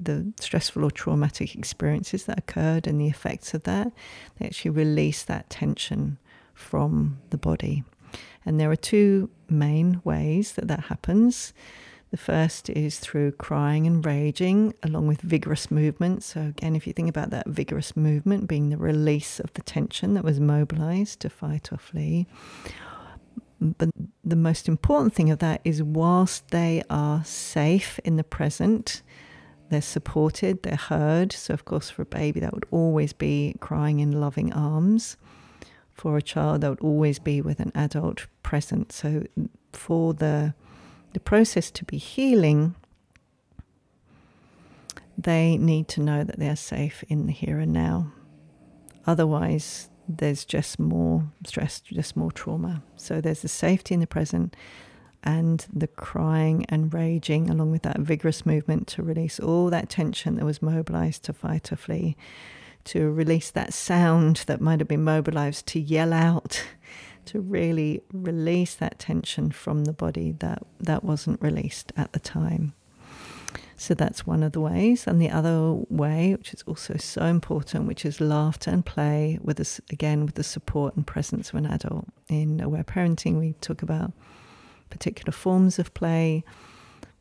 the 0.00 0.32
stressful 0.40 0.84
or 0.84 0.90
traumatic 0.90 1.54
experiences 1.54 2.24
that 2.24 2.38
occurred 2.38 2.86
and 2.86 3.00
the 3.00 3.08
effects 3.08 3.52
of 3.52 3.64
that, 3.64 3.92
they 4.38 4.46
actually 4.46 4.70
release 4.70 5.22
that 5.24 5.50
tension 5.50 6.18
from 6.54 7.18
the 7.30 7.38
body. 7.38 7.84
And 8.48 8.58
there 8.58 8.70
are 8.70 8.76
two 8.76 9.28
main 9.50 10.00
ways 10.04 10.52
that 10.52 10.68
that 10.68 10.84
happens. 10.84 11.52
The 12.10 12.16
first 12.16 12.70
is 12.70 12.98
through 12.98 13.32
crying 13.32 13.86
and 13.86 14.04
raging, 14.04 14.72
along 14.82 15.06
with 15.06 15.20
vigorous 15.20 15.70
movement. 15.70 16.22
So, 16.22 16.40
again, 16.40 16.74
if 16.74 16.86
you 16.86 16.94
think 16.94 17.10
about 17.10 17.28
that 17.28 17.46
vigorous 17.46 17.94
movement 17.94 18.48
being 18.48 18.70
the 18.70 18.78
release 18.78 19.38
of 19.38 19.52
the 19.52 19.60
tension 19.60 20.14
that 20.14 20.24
was 20.24 20.40
mobilized 20.40 21.20
to 21.20 21.28
fight 21.28 21.70
or 21.70 21.76
flee, 21.76 22.26
but 23.60 23.90
the 24.24 24.36
most 24.36 24.66
important 24.66 25.12
thing 25.12 25.30
of 25.30 25.40
that 25.40 25.60
is 25.62 25.82
whilst 25.82 26.48
they 26.48 26.82
are 26.88 27.22
safe 27.24 27.98
in 28.02 28.16
the 28.16 28.24
present, 28.24 29.02
they're 29.68 29.82
supported, 29.82 30.62
they're 30.62 30.76
heard. 30.76 31.32
So, 31.34 31.52
of 31.52 31.66
course, 31.66 31.90
for 31.90 32.00
a 32.00 32.06
baby, 32.06 32.40
that 32.40 32.54
would 32.54 32.66
always 32.70 33.12
be 33.12 33.56
crying 33.60 34.00
in 34.00 34.18
loving 34.18 34.54
arms. 34.54 35.18
For 35.98 36.16
a 36.16 36.22
child, 36.22 36.60
that 36.60 36.70
would 36.70 36.80
always 36.80 37.18
be 37.18 37.40
with 37.42 37.60
an 37.60 37.72
adult 37.74 38.28
present. 38.42 38.92
So, 38.92 39.26
for 39.72 40.14
the 40.14 40.54
the 41.12 41.20
process 41.20 41.70
to 41.72 41.84
be 41.84 41.98
healing, 41.98 42.76
they 45.16 45.56
need 45.58 45.88
to 45.88 46.00
know 46.00 46.22
that 46.22 46.38
they're 46.38 46.56
safe 46.56 47.02
in 47.08 47.26
the 47.26 47.32
here 47.32 47.58
and 47.58 47.72
now. 47.72 48.12
Otherwise, 49.06 49.90
there's 50.08 50.44
just 50.44 50.78
more 50.78 51.30
stress, 51.44 51.80
just 51.80 52.16
more 52.16 52.30
trauma. 52.30 52.82
So 52.96 53.20
there's 53.20 53.42
the 53.42 53.48
safety 53.48 53.94
in 53.94 54.00
the 54.00 54.06
present 54.06 54.54
and 55.24 55.66
the 55.72 55.88
crying 55.88 56.64
and 56.68 56.94
raging, 56.94 57.50
along 57.50 57.72
with 57.72 57.82
that 57.82 57.98
vigorous 57.98 58.46
movement 58.46 58.86
to 58.88 59.02
release 59.02 59.40
all 59.40 59.68
that 59.70 59.88
tension 59.88 60.36
that 60.36 60.44
was 60.44 60.62
mobilized 60.62 61.24
to 61.24 61.32
fight 61.32 61.72
or 61.72 61.76
flee, 61.76 62.16
to 62.88 63.10
release 63.10 63.50
that 63.50 63.74
sound 63.74 64.44
that 64.46 64.62
might 64.62 64.80
have 64.80 64.88
been 64.88 65.04
mobilized 65.04 65.66
to 65.66 65.78
yell 65.78 66.14
out, 66.14 66.64
to 67.26 67.38
really 67.38 68.02
release 68.12 68.74
that 68.74 68.98
tension 68.98 69.50
from 69.50 69.84
the 69.84 69.92
body 69.92 70.32
that, 70.38 70.62
that 70.80 71.04
wasn't 71.04 71.40
released 71.42 71.92
at 71.98 72.12
the 72.14 72.18
time. 72.18 72.72
So 73.76 73.92
that's 73.92 74.26
one 74.26 74.42
of 74.42 74.52
the 74.52 74.60
ways. 74.60 75.06
And 75.06 75.20
the 75.20 75.30
other 75.30 75.74
way, 75.90 76.34
which 76.34 76.54
is 76.54 76.62
also 76.66 76.96
so 76.96 77.26
important, 77.26 77.86
which 77.86 78.06
is 78.06 78.22
laughter 78.22 78.70
and 78.70 78.84
play 78.84 79.38
with 79.42 79.60
us 79.60 79.82
again 79.90 80.24
with 80.24 80.36
the 80.36 80.42
support 80.42 80.96
and 80.96 81.06
presence 81.06 81.50
of 81.50 81.56
an 81.56 81.66
adult. 81.66 82.06
In 82.28 82.58
aware 82.58 82.84
parenting, 82.84 83.38
we 83.38 83.52
talk 83.60 83.82
about 83.82 84.12
particular 84.88 85.32
forms 85.32 85.78
of 85.78 85.92
play, 85.92 86.42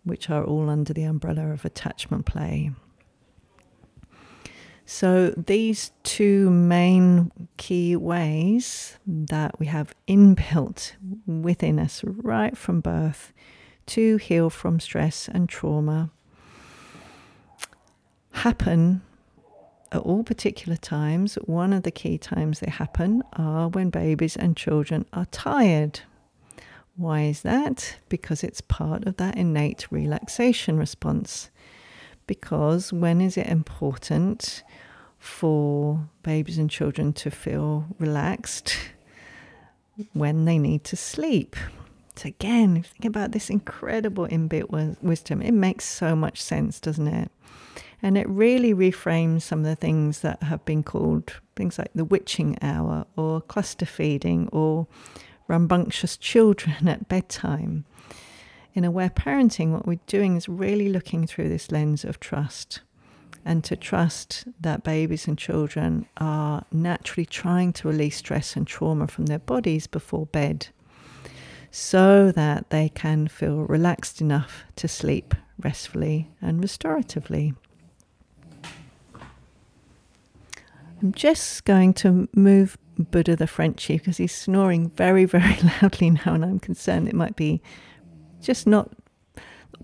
which 0.05 0.29
are 0.29 0.45
all 0.45 0.69
under 0.69 0.93
the 0.93 1.03
umbrella 1.03 1.51
of 1.51 1.65
attachment 1.65 2.25
play. 2.25 2.71
So, 4.89 5.33
these 5.35 5.91
two 6.03 6.49
main 6.49 7.29
key 7.57 7.97
ways 7.97 8.97
that 9.05 9.59
we 9.59 9.65
have 9.65 9.93
inbuilt 10.07 10.93
within 11.25 11.77
us 11.77 12.05
right 12.05 12.57
from 12.57 12.79
birth 12.79 13.33
to 13.87 14.15
heal 14.15 14.49
from 14.49 14.79
stress 14.79 15.27
and 15.27 15.49
trauma 15.49 16.09
happen 18.31 19.01
at 19.91 19.99
all 19.99 20.23
particular 20.23 20.77
times. 20.77 21.35
One 21.35 21.73
of 21.73 21.83
the 21.83 21.91
key 21.91 22.17
times 22.17 22.61
they 22.61 22.71
happen 22.71 23.23
are 23.33 23.67
when 23.67 23.89
babies 23.89 24.37
and 24.37 24.55
children 24.55 25.05
are 25.11 25.25
tired. 25.25 25.99
Why 26.95 27.23
is 27.23 27.41
that? 27.41 27.97
Because 28.07 28.41
it's 28.41 28.61
part 28.61 29.05
of 29.05 29.17
that 29.17 29.35
innate 29.35 29.91
relaxation 29.91 30.77
response. 30.77 31.49
Because 32.25 32.93
when 32.93 33.19
is 33.19 33.37
it 33.37 33.47
important 33.47 34.63
for 35.19 36.07
babies 36.23 36.57
and 36.57 36.69
children 36.69 37.13
to 37.13 37.31
feel 37.31 37.85
relaxed? 37.99 38.77
When 40.13 40.45
they 40.45 40.59
need 40.59 40.83
to 40.85 40.95
sleep. 40.95 41.55
So, 42.15 42.29
again, 42.29 42.83
think 42.83 43.05
about 43.05 43.31
this 43.31 43.49
incredible 43.49 44.27
inbuilt 44.27 45.01
wisdom. 45.01 45.41
It 45.41 45.53
makes 45.53 45.85
so 45.85 46.15
much 46.15 46.41
sense, 46.41 46.79
doesn't 46.79 47.07
it? 47.07 47.31
And 48.01 48.17
it 48.17 48.29
really 48.29 48.73
reframes 48.73 49.41
some 49.43 49.59
of 49.59 49.65
the 49.65 49.75
things 49.75 50.21
that 50.21 50.43
have 50.43 50.63
been 50.65 50.83
called 50.83 51.39
things 51.55 51.79
like 51.79 51.91
the 51.93 52.05
witching 52.05 52.57
hour 52.61 53.05
or 53.15 53.41
cluster 53.41 53.85
feeding 53.85 54.47
or 54.51 54.87
rambunctious 55.47 56.17
children 56.17 56.87
at 56.87 57.07
bedtime. 57.07 57.85
In 58.73 58.85
aware 58.85 59.09
parenting, 59.09 59.71
what 59.71 59.87
we're 59.87 59.99
doing 60.05 60.37
is 60.37 60.47
really 60.47 60.89
looking 60.89 61.25
through 61.25 61.49
this 61.49 61.71
lens 61.71 62.05
of 62.05 62.19
trust 62.19 62.81
and 63.47 63.63
to 63.63 63.77
trust 63.77 64.45
that 64.59 64.83
babies 64.83 65.25
and 65.25 65.37
children 65.37 66.05
are 66.17 66.65
naturally 66.69 67.25
trying 67.25 67.71
to 67.71 67.87
release 67.87 68.17
stress 68.17 68.57
and 68.57 68.67
trauma 68.67 69.07
from 69.07 69.27
their 69.27 69.39
bodies 69.39 69.87
before 69.87 70.25
bed 70.25 70.67
so 71.71 72.29
that 72.33 72.69
they 72.71 72.89
can 72.89 73.25
feel 73.29 73.59
relaxed 73.59 74.19
enough 74.19 74.65
to 74.75 74.85
sleep 74.85 75.33
restfully 75.59 76.29
and 76.41 76.61
restoratively. 76.61 77.55
I'm 81.01 81.13
just 81.13 81.63
going 81.63 81.93
to 81.95 82.27
move 82.33 82.77
Buddha 82.99 83.37
the 83.37 83.47
Frenchie 83.47 83.97
because 83.97 84.17
he's 84.17 84.35
snoring 84.35 84.89
very, 84.89 85.23
very 85.23 85.57
loudly 85.81 86.09
now, 86.09 86.33
and 86.33 86.43
I'm 86.43 86.59
concerned 86.59 87.07
it 87.07 87.15
might 87.15 87.37
be 87.37 87.61
just 88.41 88.67
not 88.67 88.91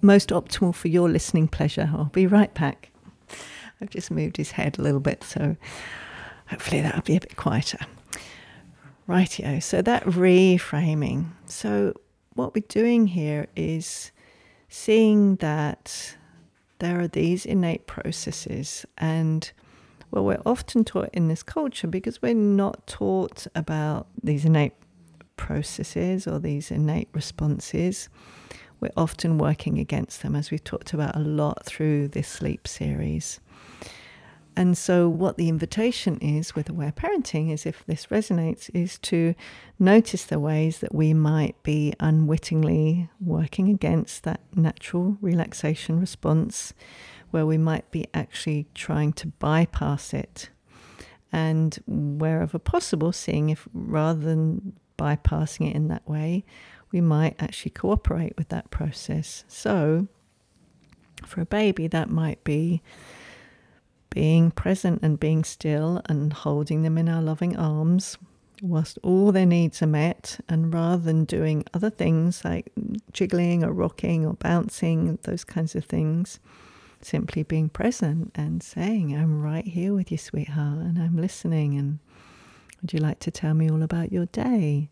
most 0.01 0.29
optimal 0.29 0.75
for 0.75 0.89
your 0.89 1.07
listening 1.09 1.47
pleasure. 1.47 1.89
I'll 1.93 2.05
be 2.05 2.27
right 2.27 2.53
back. 2.53 2.89
I've 3.81 3.89
just 3.89 4.11
moved 4.11 4.37
his 4.37 4.51
head 4.51 4.79
a 4.79 4.81
little 4.81 4.99
bit, 4.99 5.23
so 5.23 5.55
hopefully 6.47 6.81
that'll 6.81 7.01
be 7.01 7.17
a 7.17 7.21
bit 7.21 7.35
quieter. 7.35 7.79
Rightio. 9.07 9.61
So 9.61 9.81
that 9.81 10.03
reframing. 10.05 11.31
So 11.45 11.93
what 12.35 12.55
we're 12.55 12.63
doing 12.67 13.07
here 13.07 13.47
is 13.55 14.11
seeing 14.69 15.35
that 15.37 16.15
there 16.79 16.99
are 16.99 17.07
these 17.07 17.45
innate 17.45 17.85
processes 17.85 18.85
and 18.97 19.51
well, 20.13 20.25
we're 20.25 20.41
often 20.45 20.85
taught 20.85 21.09
in 21.11 21.27
this 21.27 21.41
culture 21.41 21.87
because 21.87 22.21
we're 22.21 22.35
not 22.35 22.85
taught 22.85 23.47
about 23.55 24.05
these 24.21 24.45
innate 24.45 24.73
processes 25.37 26.27
or 26.27 26.37
these 26.37 26.69
innate 26.69 27.09
responses. 27.13 28.09
we're 28.79 28.91
often 28.95 29.37
working 29.39 29.79
against 29.79 30.21
them, 30.21 30.35
as 30.35 30.51
we've 30.51 30.63
talked 30.63 30.93
about 30.93 31.15
a 31.15 31.19
lot 31.19 31.65
through 31.65 32.09
this 32.09 32.27
sleep 32.27 32.67
series. 32.67 33.39
And 34.55 34.77
so, 34.77 35.09
what 35.09 35.37
the 35.37 35.49
invitation 35.49 36.19
is 36.19 36.53
with 36.53 36.69
aware 36.69 36.91
parenting 36.91 37.51
is 37.51 37.65
if 37.65 37.83
this 37.85 38.07
resonates, 38.07 38.69
is 38.73 38.99
to 38.99 39.33
notice 39.79 40.25
the 40.25 40.39
ways 40.39 40.79
that 40.79 40.93
we 40.93 41.13
might 41.13 41.61
be 41.63 41.93
unwittingly 41.99 43.09
working 43.19 43.69
against 43.69 44.23
that 44.23 44.41
natural 44.55 45.17
relaxation 45.21 45.99
response, 45.99 46.73
where 47.31 47.47
we 47.47 47.57
might 47.57 47.89
be 47.89 48.05
actually 48.13 48.67
trying 48.75 49.11
to 49.13 49.27
bypass 49.27 50.13
it. 50.13 50.49
And 51.31 51.79
wherever 51.87 52.59
possible, 52.59 53.11
seeing 53.11 53.49
if 53.49 53.67
rather 53.73 54.19
than 54.19 54.73
bypassing 54.99 55.67
it 55.67 55.75
in 55.75 55.87
that 55.87 56.07
way, 56.07 56.45
we 56.91 57.01
might 57.01 57.35
actually 57.39 57.71
cooperate 57.71 58.37
with 58.37 58.49
that 58.49 58.69
process. 58.69 59.45
So, 59.47 60.07
for 61.25 61.41
a 61.41 61.45
baby, 61.45 61.87
that 61.87 62.11
might 62.11 62.43
be 62.43 62.83
being 64.13 64.51
present 64.51 65.01
and 65.01 65.19
being 65.19 65.43
still 65.43 65.99
and 66.07 66.31
holding 66.31 66.83
them 66.83 66.99
in 66.99 67.09
our 67.09 67.21
loving 67.21 67.57
arms 67.57 68.15
whilst 68.61 68.99
all 69.01 69.31
their 69.31 69.45
needs 69.45 69.81
are 69.81 69.87
met. 69.87 70.39
And 70.47 70.71
rather 70.71 71.01
than 71.01 71.25
doing 71.25 71.65
other 71.73 71.89
things 71.89 72.45
like 72.45 72.71
jiggling 73.11 73.63
or 73.63 73.73
rocking 73.73 74.23
or 74.23 74.33
bouncing, 74.35 75.17
those 75.23 75.43
kinds 75.43 75.75
of 75.75 75.85
things, 75.85 76.39
simply 77.01 77.41
being 77.41 77.69
present 77.69 78.31
and 78.35 78.61
saying, 78.61 79.15
I'm 79.15 79.41
right 79.41 79.65
here 79.65 79.95
with 79.95 80.11
you, 80.11 80.19
sweetheart, 80.19 80.77
and 80.77 80.99
I'm 80.99 81.17
listening. 81.17 81.75
And 81.77 81.97
would 82.81 82.93
you 82.93 82.99
like 82.99 83.19
to 83.21 83.31
tell 83.31 83.55
me 83.55 83.67
all 83.67 83.81
about 83.81 84.11
your 84.11 84.27
day? 84.27 84.89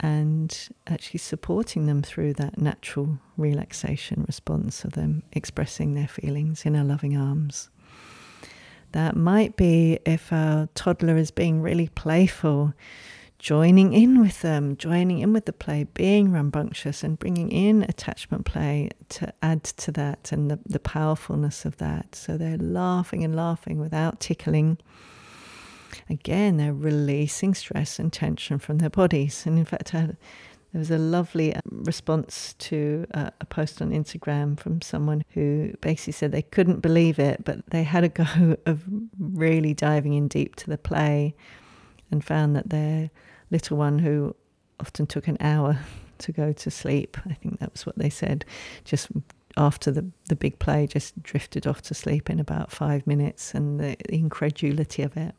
And 0.00 0.68
actually 0.88 1.18
supporting 1.18 1.86
them 1.86 2.02
through 2.02 2.32
that 2.34 2.58
natural 2.58 3.18
relaxation 3.36 4.24
response 4.26 4.82
of 4.84 4.92
them 4.92 5.22
expressing 5.32 5.94
their 5.94 6.08
feelings 6.08 6.64
in 6.66 6.74
our 6.74 6.84
loving 6.84 7.16
arms. 7.16 7.70
That 8.92 9.16
might 9.16 9.56
be 9.56 9.98
if 10.04 10.32
a 10.32 10.68
toddler 10.74 11.16
is 11.16 11.30
being 11.30 11.62
really 11.62 11.88
playful, 11.88 12.74
joining 13.38 13.92
in 13.92 14.20
with 14.20 14.42
them, 14.42 14.76
joining 14.76 15.20
in 15.20 15.32
with 15.32 15.46
the 15.46 15.52
play, 15.52 15.84
being 15.94 16.32
rambunctious, 16.32 17.02
and 17.02 17.18
bringing 17.18 17.50
in 17.50 17.82
attachment 17.84 18.44
play 18.44 18.90
to 19.10 19.32
add 19.42 19.64
to 19.64 19.92
that 19.92 20.32
and 20.32 20.50
the, 20.50 20.58
the 20.66 20.80
powerfulness 20.80 21.64
of 21.64 21.76
that. 21.78 22.14
So 22.14 22.36
they're 22.36 22.58
laughing 22.58 23.24
and 23.24 23.34
laughing 23.34 23.78
without 23.80 24.20
tickling. 24.20 24.78
Again, 26.08 26.56
they're 26.56 26.74
releasing 26.74 27.54
stress 27.54 27.98
and 27.98 28.12
tension 28.12 28.58
from 28.58 28.78
their 28.78 28.90
bodies. 28.90 29.46
And 29.46 29.58
in 29.58 29.64
fact, 29.64 29.94
I 29.94 30.10
there 30.72 30.78
was 30.78 30.90
a 30.90 30.98
lovely 30.98 31.54
uh, 31.54 31.60
response 31.64 32.54
to 32.58 33.06
uh, 33.12 33.30
a 33.40 33.46
post 33.46 33.82
on 33.82 33.90
Instagram 33.90 34.58
from 34.58 34.80
someone 34.80 35.24
who 35.30 35.74
basically 35.80 36.12
said 36.12 36.30
they 36.30 36.42
couldn't 36.42 36.80
believe 36.80 37.18
it, 37.18 37.44
but 37.44 37.68
they 37.70 37.82
had 37.82 38.04
a 38.04 38.08
go 38.08 38.56
of 38.66 38.84
really 39.18 39.74
diving 39.74 40.14
in 40.14 40.28
deep 40.28 40.56
to 40.56 40.70
the 40.70 40.78
play 40.78 41.34
and 42.10 42.24
found 42.24 42.54
that 42.54 42.70
their 42.70 43.10
little 43.50 43.76
one, 43.76 43.98
who 43.98 44.34
often 44.78 45.06
took 45.06 45.26
an 45.26 45.36
hour 45.40 45.78
to 46.18 46.32
go 46.32 46.52
to 46.52 46.70
sleep, 46.70 47.16
I 47.28 47.34
think 47.34 47.58
that 47.58 47.72
was 47.72 47.84
what 47.84 47.98
they 47.98 48.10
said, 48.10 48.44
just 48.84 49.08
after 49.56 49.90
the, 49.90 50.06
the 50.28 50.36
big 50.36 50.60
play, 50.60 50.86
just 50.86 51.20
drifted 51.20 51.66
off 51.66 51.82
to 51.82 51.94
sleep 51.94 52.30
in 52.30 52.38
about 52.38 52.70
five 52.70 53.06
minutes 53.06 53.54
and 53.54 53.80
the 53.80 53.96
incredulity 54.08 55.02
of 55.02 55.16
it 55.16 55.34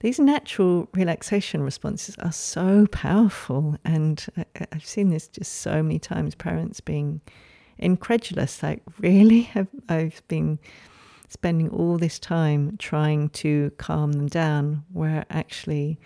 these 0.00 0.18
natural 0.18 0.88
relaxation 0.92 1.62
responses 1.62 2.16
are 2.18 2.32
so 2.32 2.86
powerful. 2.88 3.76
And 3.84 4.24
I, 4.36 4.44
have 4.72 4.84
seen 4.84 5.10
this 5.10 5.28
just 5.28 5.54
so 5.60 5.82
many 5.82 5.98
times 5.98 6.34
parents 6.34 6.80
being 6.80 7.20
incredulous 7.78 8.62
like, 8.62 8.82
really? 9.00 9.42
Have, 9.42 9.68
I've 9.88 10.22
been 10.28 10.58
spending 11.28 11.68
all 11.70 11.98
this 11.98 12.18
time 12.18 12.76
trying 12.78 13.30
to 13.30 13.72
calm 13.78 14.12
them 14.12 14.26
down, 14.26 14.84
where 14.92 15.24
actually 15.30 15.98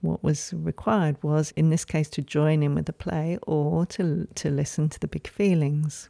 what 0.00 0.22
was 0.22 0.52
required 0.54 1.20
was, 1.22 1.50
in 1.52 1.70
this 1.70 1.84
case, 1.84 2.08
to 2.10 2.22
join 2.22 2.62
in 2.62 2.74
with 2.74 2.86
the 2.86 2.92
play 2.92 3.38
or 3.46 3.84
to, 3.86 4.28
to 4.36 4.50
listen 4.50 4.88
to 4.90 5.00
the 5.00 5.08
big 5.08 5.26
feelings. 5.26 6.08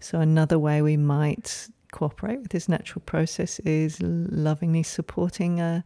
So, 0.00 0.20
another 0.20 0.58
way 0.58 0.82
we 0.82 0.98
might 0.98 1.68
cooperate 1.94 2.40
with 2.40 2.50
this 2.50 2.68
natural 2.68 3.02
process 3.06 3.60
is 3.60 4.02
lovingly 4.02 4.82
supporting 4.82 5.60
a 5.60 5.84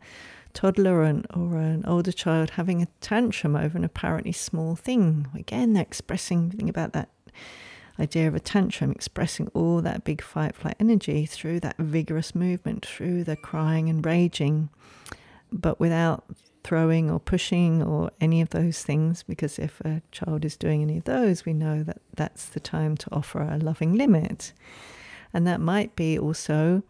toddler 0.55 0.97
or 0.97 1.03
an, 1.05 1.27
or 1.35 1.59
an 1.59 1.85
older 1.87 2.11
child 2.11 2.51
having 2.51 2.81
a 2.83 2.88
tantrum 3.03 3.55
over 3.55 3.77
an 3.77 3.85
apparently 3.85 4.33
small 4.33 4.75
thing. 4.75 5.29
Again, 5.35 5.75
they're 5.75 5.83
expressing, 5.83 6.51
think 6.51 6.71
about 6.71 6.94
that 6.94 7.11
idea 8.01 8.27
of 8.27 8.35
a 8.35 8.40
tantrum, 8.40 8.90
expressing 8.90 9.49
all 9.53 9.83
that 9.83 10.05
big 10.05 10.23
fight 10.23 10.57
flight 10.57 10.77
energy 10.81 11.27
through 11.27 11.61
that 11.61 11.77
vigorous 11.77 12.35
movement, 12.35 12.87
through 12.87 13.23
the 13.25 13.37
crying 13.37 13.90
and 13.90 14.07
raging, 14.07 14.71
but 15.53 15.79
without 15.79 16.25
throwing 16.64 17.11
or 17.11 17.21
pushing 17.21 17.83
or 17.83 18.11
any 18.18 18.40
of 18.40 18.49
those 18.51 18.83
things. 18.83 19.23
Because 19.25 19.59
if 19.59 19.81
a 19.83 20.01
child 20.11 20.47
is 20.47 20.57
doing 20.57 20.81
any 20.81 20.97
of 20.97 21.05
those, 21.05 21.44
we 21.44 21.53
know 21.53 21.83
that 21.83 22.01
that's 22.16 22.47
the 22.47 22.61
time 22.61 22.97
to 22.97 23.12
offer 23.12 23.42
a 23.42 23.59
loving 23.59 23.94
limit. 23.94 24.55
And 25.33 25.47
that 25.47 25.61
might 25.61 25.95
be 25.97 26.19
also 26.19 26.83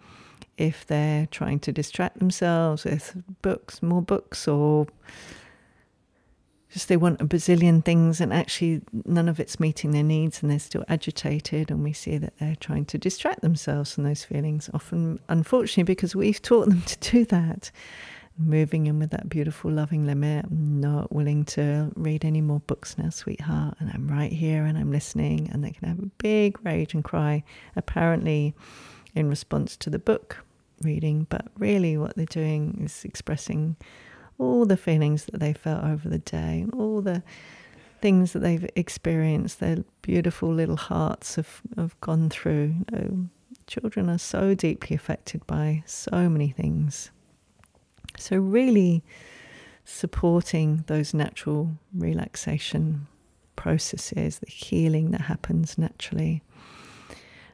if 0.56 0.86
they're 0.86 1.26
trying 1.26 1.60
to 1.60 1.72
distract 1.72 2.18
themselves 2.18 2.84
with 2.84 3.16
books, 3.42 3.82
more 3.82 4.02
books, 4.02 4.48
or 4.48 4.86
just 6.70 6.88
they 6.88 6.96
want 6.96 7.20
a 7.20 7.24
bazillion 7.24 7.84
things 7.84 8.20
and 8.20 8.32
actually 8.32 8.82
none 9.04 9.28
of 9.28 9.40
it's 9.40 9.58
meeting 9.58 9.92
their 9.92 10.02
needs 10.02 10.42
and 10.42 10.50
they're 10.50 10.58
still 10.58 10.84
agitated 10.88 11.70
and 11.70 11.82
we 11.82 11.92
see 11.92 12.18
that 12.18 12.36
they're 12.38 12.56
trying 12.56 12.84
to 12.84 12.98
distract 12.98 13.40
themselves 13.40 13.94
from 13.94 14.04
those 14.04 14.24
feelings 14.24 14.68
often 14.74 15.18
unfortunately 15.28 15.84
because 15.84 16.14
we've 16.14 16.42
taught 16.42 16.68
them 16.68 16.82
to 16.82 16.98
do 17.10 17.24
that 17.24 17.70
moving 18.38 18.86
in 18.86 18.98
with 18.98 19.10
that 19.10 19.28
beautiful 19.28 19.70
loving 19.70 20.06
limit 20.06 20.44
i'm 20.44 20.80
not 20.80 21.12
willing 21.12 21.44
to 21.44 21.90
read 21.96 22.24
any 22.24 22.40
more 22.40 22.60
books 22.60 22.96
now 22.96 23.08
sweetheart 23.08 23.74
and 23.80 23.90
i'm 23.92 24.08
right 24.08 24.32
here 24.32 24.64
and 24.64 24.78
i'm 24.78 24.92
listening 24.92 25.50
and 25.52 25.64
they 25.64 25.70
can 25.70 25.88
have 25.88 25.98
a 25.98 26.10
big 26.18 26.56
rage 26.64 26.94
and 26.94 27.04
cry 27.04 27.42
apparently 27.74 28.54
in 29.14 29.28
response 29.28 29.76
to 29.76 29.90
the 29.90 29.98
book 29.98 30.44
reading. 30.82 31.26
But 31.28 31.46
really 31.58 31.96
what 31.96 32.16
they're 32.16 32.26
doing 32.26 32.80
is 32.84 33.04
expressing 33.04 33.76
all 34.38 34.64
the 34.66 34.76
feelings 34.76 35.24
that 35.26 35.40
they 35.40 35.52
felt 35.52 35.82
over 35.82 36.08
the 36.08 36.18
day 36.18 36.64
all 36.72 37.02
the 37.02 37.24
things 38.00 38.32
that 38.32 38.38
they've 38.38 38.70
experienced 38.76 39.58
their 39.58 39.78
beautiful 40.02 40.54
little 40.54 40.76
hearts 40.76 41.34
have, 41.34 41.60
have 41.76 42.00
gone 42.00 42.30
through. 42.30 42.76
You 42.92 42.98
know, 42.98 43.26
children 43.66 44.08
are 44.08 44.18
so 44.18 44.54
deeply 44.54 44.94
affected 44.94 45.44
by 45.48 45.82
so 45.84 46.28
many 46.28 46.50
things 46.50 47.10
so, 48.18 48.36
really 48.36 49.02
supporting 49.84 50.84
those 50.86 51.14
natural 51.14 51.78
relaxation 51.94 53.06
processes, 53.56 54.38
the 54.38 54.50
healing 54.50 55.10
that 55.10 55.22
happens 55.22 55.78
naturally. 55.78 56.42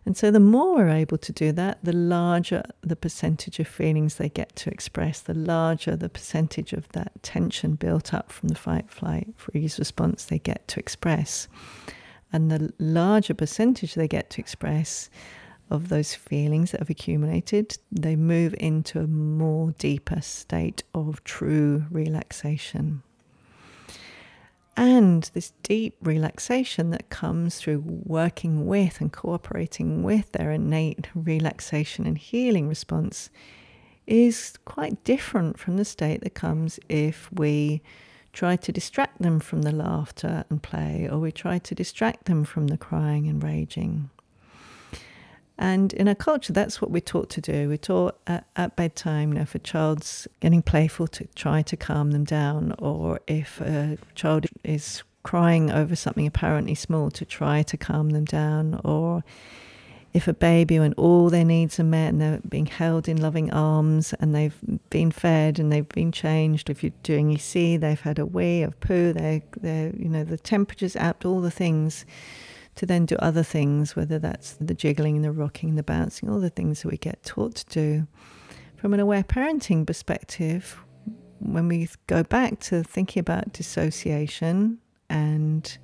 And 0.07 0.16
so, 0.16 0.31
the 0.31 0.40
more 0.40 0.77
we're 0.77 0.90
able 0.90 1.16
to 1.16 1.33
do 1.33 1.50
that, 1.53 1.79
the 1.83 1.92
larger 1.92 2.62
the 2.83 2.96
percentage 2.96 3.59
of 3.59 3.66
feelings 3.66 4.16
they 4.16 4.29
get 4.29 4.55
to 4.57 4.70
express, 4.70 5.20
the 5.20 5.33
larger 5.35 5.96
the 5.96 6.11
percentage 6.11 6.74
of 6.74 6.88
that 6.90 7.22
tension 7.22 7.74
built 7.74 8.12
up 8.12 8.31
from 8.31 8.48
the 8.48 8.55
fight, 8.55 8.90
flight, 8.90 9.29
freeze 9.37 9.79
response 9.79 10.24
they 10.24 10.38
get 10.38 10.68
to 10.68 10.81
express. 10.81 11.48
And 12.33 12.50
the 12.50 12.72
larger 12.79 13.33
percentage 13.33 13.94
they 13.94 14.09
get 14.09 14.29
to 14.31 14.40
express, 14.40 15.09
of 15.70 15.88
those 15.88 16.14
feelings 16.14 16.70
that 16.70 16.81
have 16.81 16.90
accumulated, 16.90 17.79
they 17.90 18.16
move 18.16 18.55
into 18.59 19.00
a 19.00 19.07
more 19.07 19.72
deeper 19.79 20.20
state 20.20 20.83
of 20.94 21.24
true 21.24 21.85
relaxation. 21.90 23.03
And 24.77 25.31
this 25.35 25.53
deep 25.62 25.96
relaxation 26.03 26.90
that 26.90 27.09
comes 27.09 27.59
through 27.59 27.85
working 27.87 28.66
with 28.66 29.00
and 29.00 29.12
cooperating 29.12 30.03
with 30.03 30.33
their 30.33 30.50
innate 30.50 31.07
relaxation 31.14 32.07
and 32.07 32.18
healing 32.18 32.68
response 32.68 33.31
is 34.07 34.55
quite 34.64 35.03
different 35.05 35.59
from 35.59 35.77
the 35.77 35.85
state 35.85 36.22
that 36.22 36.35
comes 36.35 36.81
if 36.88 37.33
we 37.33 37.83
try 38.33 38.57
to 38.57 38.72
distract 38.72 39.22
them 39.22 39.38
from 39.38 39.62
the 39.62 39.72
laughter 39.72 40.44
and 40.50 40.62
play, 40.62 41.09
or 41.11 41.18
we 41.18 41.31
try 41.31 41.59
to 41.59 41.74
distract 41.74 42.27
them 42.27 42.44
from 42.44 42.66
the 42.66 42.77
crying 42.77 43.29
and 43.29 43.42
raging. 43.42 44.11
And 45.57 45.93
in 45.93 46.09
our 46.09 46.14
culture, 46.14 46.53
that's 46.53 46.83
what 46.83 46.90
we're 46.90 47.01
taught 47.01 47.31
to 47.31 47.40
do. 47.40 47.69
We're 47.69 47.77
taught 47.77 48.19
at, 48.27 48.47
at, 48.57 48.75
bedtime, 48.75 49.31
you 49.31 49.37
know, 49.37 49.43
if 49.43 49.55
a 49.55 49.61
child's 49.61 50.27
getting 50.40 50.62
playful, 50.62 51.07
to 51.09 51.27
try 51.37 51.62
to 51.62 51.77
calm 51.77 52.11
them 52.11 52.25
down, 52.25 52.75
or 52.79 53.21
if 53.29 53.61
a 53.61 53.97
child 54.14 54.47
is 54.64 55.05
crying 55.23 55.71
over 55.71 55.95
something 55.95 56.27
apparently 56.27 56.75
small, 56.75 57.11
to 57.12 57.25
try 57.25 57.62
to 57.62 57.77
calm 57.77 58.11
them 58.11 58.25
down, 58.25 58.81
or 58.85 59.23
if 60.12 60.27
a 60.27 60.33
baby, 60.33 60.81
when 60.81 60.93
all 60.95 61.31
their 61.31 61.45
needs 61.45 61.79
are 61.79 61.85
met 61.85 62.09
and 62.09 62.21
they're 62.21 62.40
being 62.49 62.67
held 62.67 63.09
in 63.09 63.21
loving 63.21 63.53
arms 63.53 64.12
and 64.21 64.35
they've 64.35 64.59
been 64.90 65.12
fed 65.12 65.61
and 65.61 65.71
they've 65.71 65.88
been 65.88 66.11
changed, 66.11 66.69
if 66.69 66.83
you're 66.83 66.93
doing 67.05 67.33
EC, 67.33 67.81
they've 67.81 68.01
had 68.01 68.19
a 68.19 68.27
wee 68.27 68.62
of 68.62 68.79
poo, 68.81 69.12
they're, 69.12 69.43
they're, 69.61 69.95
you 69.97 70.09
know, 70.09 70.25
the 70.25 70.38
temperature's 70.38 70.97
up, 70.97 71.25
all 71.25 71.40
the 71.40 71.51
things 71.51 72.05
to 72.76 72.87
then 72.87 73.06
do 73.06 73.16
other 73.16 73.42
things, 73.42 73.94
whether 73.94 74.18
that's 74.18 74.52
the 74.60 74.74
jiggling, 74.74 75.22
the 75.22 75.32
rocking, 75.32 75.76
the 75.76 75.82
bouncing, 75.82 76.28
all 76.28 76.40
the 76.40 76.50
things 76.50 76.82
that 76.82 76.88
we 76.90 76.96
get 76.96 77.22
taught 77.22 77.54
to 77.56 77.66
do. 77.66 78.06
From 78.76 78.94
an 78.94 79.00
aware 79.00 79.22
parenting 79.22 79.87
perspective, 79.87 80.84
when 81.38 81.68
we 81.68 81.88
go 82.06 82.22
back 82.22 82.60
to 82.60 82.82
thinking 82.82 83.20
about 83.20 83.52
dissociation 83.52 84.78
and 85.08 85.78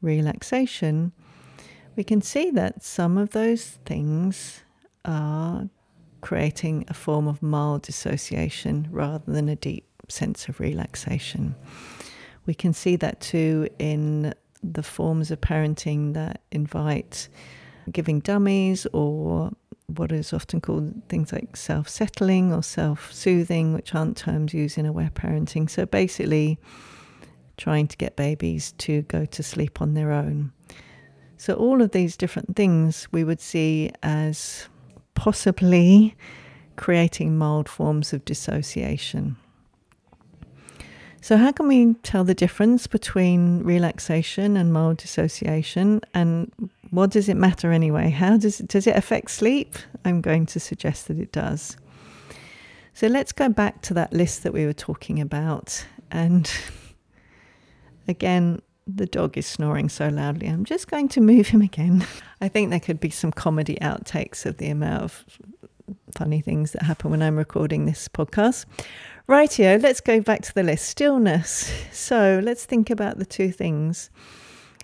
relaxation, 0.00 1.12
we 1.96 2.04
can 2.04 2.22
see 2.22 2.50
that 2.52 2.84
some 2.84 3.18
of 3.18 3.30
those 3.30 3.78
things 3.84 4.62
are 5.04 5.68
creating 6.20 6.84
a 6.88 6.94
form 6.94 7.26
of 7.26 7.42
mild 7.42 7.82
dissociation 7.82 8.88
rather 8.90 9.24
than 9.26 9.48
a 9.48 9.56
deep 9.56 9.86
sense 10.08 10.48
of 10.48 10.60
relaxation. 10.60 11.54
We 12.46 12.54
can 12.54 12.72
see 12.72 12.96
that 12.96 13.20
too 13.20 13.68
in 13.78 14.34
the 14.62 14.82
forms 14.82 15.30
of 15.30 15.40
parenting 15.40 16.14
that 16.14 16.40
invite 16.50 17.28
giving 17.90 18.20
dummies 18.20 18.86
or 18.92 19.52
what 19.86 20.12
is 20.12 20.32
often 20.32 20.60
called 20.60 20.92
things 21.08 21.32
like 21.32 21.56
self 21.56 21.88
settling 21.88 22.52
or 22.52 22.62
self 22.62 23.12
soothing, 23.12 23.72
which 23.72 23.94
aren't 23.94 24.16
terms 24.16 24.52
used 24.52 24.78
in 24.78 24.86
aware 24.86 25.10
parenting. 25.10 25.68
So 25.68 25.86
basically, 25.86 26.58
trying 27.56 27.88
to 27.88 27.96
get 27.96 28.16
babies 28.16 28.72
to 28.78 29.02
go 29.02 29.24
to 29.24 29.42
sleep 29.42 29.80
on 29.80 29.94
their 29.94 30.12
own. 30.12 30.52
So, 31.36 31.54
all 31.54 31.82
of 31.82 31.92
these 31.92 32.16
different 32.16 32.56
things 32.56 33.08
we 33.12 33.24
would 33.24 33.40
see 33.40 33.90
as 34.02 34.68
possibly 35.14 36.16
creating 36.76 37.36
mild 37.36 37.68
forms 37.68 38.12
of 38.12 38.24
dissociation. 38.24 39.36
So, 41.28 41.36
how 41.36 41.52
can 41.52 41.68
we 41.68 41.92
tell 42.04 42.24
the 42.24 42.34
difference 42.34 42.86
between 42.86 43.62
relaxation 43.62 44.56
and 44.56 44.72
mild 44.72 44.96
dissociation? 44.96 46.00
And 46.14 46.50
what 46.88 47.10
does 47.10 47.28
it 47.28 47.36
matter 47.36 47.70
anyway? 47.70 48.08
How 48.08 48.38
does 48.38 48.60
it, 48.60 48.68
does 48.68 48.86
it 48.86 48.96
affect 48.96 49.30
sleep? 49.30 49.76
I'm 50.06 50.22
going 50.22 50.46
to 50.46 50.58
suggest 50.58 51.06
that 51.08 51.18
it 51.18 51.30
does. 51.30 51.76
So, 52.94 53.08
let's 53.08 53.32
go 53.32 53.50
back 53.50 53.82
to 53.82 53.92
that 53.92 54.14
list 54.14 54.42
that 54.44 54.54
we 54.54 54.64
were 54.64 54.72
talking 54.72 55.20
about. 55.20 55.84
And 56.10 56.50
again, 58.08 58.62
the 58.86 59.04
dog 59.04 59.36
is 59.36 59.46
snoring 59.46 59.90
so 59.90 60.08
loudly. 60.08 60.46
I'm 60.46 60.64
just 60.64 60.88
going 60.88 61.08
to 61.08 61.20
move 61.20 61.48
him 61.48 61.60
again. 61.60 62.06
I 62.40 62.48
think 62.48 62.70
there 62.70 62.80
could 62.80 63.00
be 63.00 63.10
some 63.10 63.32
comedy 63.32 63.76
outtakes 63.82 64.46
of 64.46 64.56
the 64.56 64.70
amount 64.70 65.02
of 65.02 65.24
funny 66.16 66.40
things 66.40 66.72
that 66.72 66.84
happen 66.84 67.10
when 67.10 67.20
I'm 67.20 67.36
recording 67.36 67.84
this 67.84 68.08
podcast. 68.08 68.64
Rightio, 69.28 69.82
let's 69.82 70.00
go 70.00 70.22
back 70.22 70.40
to 70.42 70.54
the 70.54 70.62
list. 70.62 70.88
Stillness. 70.88 71.70
So 71.92 72.40
let's 72.42 72.64
think 72.64 72.88
about 72.88 73.18
the 73.18 73.26
two 73.26 73.52
things 73.52 74.08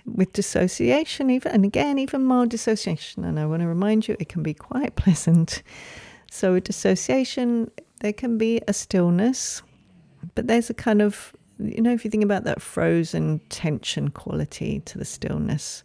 with 0.05 0.35
dissociation, 0.35 1.31
even 1.31 1.53
and 1.53 1.65
again, 1.65 1.99
even 1.99 2.23
mild 2.23 2.51
dissociation. 2.51 3.25
And 3.25 3.41
I 3.41 3.47
want 3.47 3.63
to 3.63 3.69
remind 3.69 4.07
you, 4.07 4.17
it 4.21 4.29
can 4.29 4.43
be 4.43 4.53
quite 4.53 4.95
pleasant. 5.05 5.63
So 6.31 6.53
with 6.53 6.65
dissociation, 6.65 7.71
there 8.01 8.13
can 8.13 8.37
be 8.37 8.61
a 8.69 8.75
stillness, 8.75 9.63
but 10.35 10.47
there's 10.47 10.69
a 10.69 10.75
kind 10.75 11.01
of 11.01 11.35
you 11.59 11.81
know, 11.81 11.93
if 11.93 12.05
you 12.05 12.11
think 12.11 12.25
about 12.25 12.45
that 12.45 12.61
frozen 12.61 13.41
tension 13.49 14.11
quality 14.11 14.81
to 14.81 14.99
the 14.99 15.05
stillness. 15.05 15.85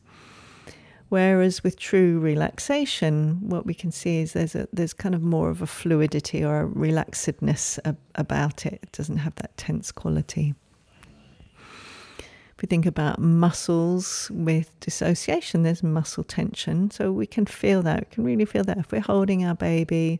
Whereas 1.09 1.63
with 1.63 1.77
true 1.77 2.19
relaxation, 2.19 3.39
what 3.41 3.65
we 3.65 3.73
can 3.73 3.91
see 3.91 4.19
is 4.19 4.33
there's 4.33 4.53
a 4.55 4.67
there's 4.71 4.93
kind 4.93 5.15
of 5.15 5.23
more 5.23 5.49
of 5.49 5.61
a 5.61 5.67
fluidity 5.67 6.43
or 6.43 6.61
a 6.61 6.67
relaxedness 6.67 7.79
ab- 7.83 7.97
about 8.13 8.65
it. 8.65 8.79
It 8.83 8.91
doesn't 8.91 9.17
have 9.17 9.33
that 9.35 9.57
tense 9.57 9.91
quality. 9.91 10.53
If 12.19 12.61
we 12.61 12.67
think 12.67 12.85
about 12.85 13.19
muscles 13.19 14.29
with 14.33 14.79
dissociation, 14.81 15.63
there's 15.63 15.81
muscle 15.81 16.23
tension, 16.23 16.91
so 16.91 17.11
we 17.11 17.25
can 17.25 17.45
feel 17.45 17.81
that. 17.83 18.01
We 18.01 18.15
can 18.15 18.23
really 18.23 18.45
feel 18.45 18.63
that 18.65 18.77
if 18.77 18.91
we're 18.91 19.01
holding 19.01 19.43
our 19.45 19.55
baby 19.55 20.19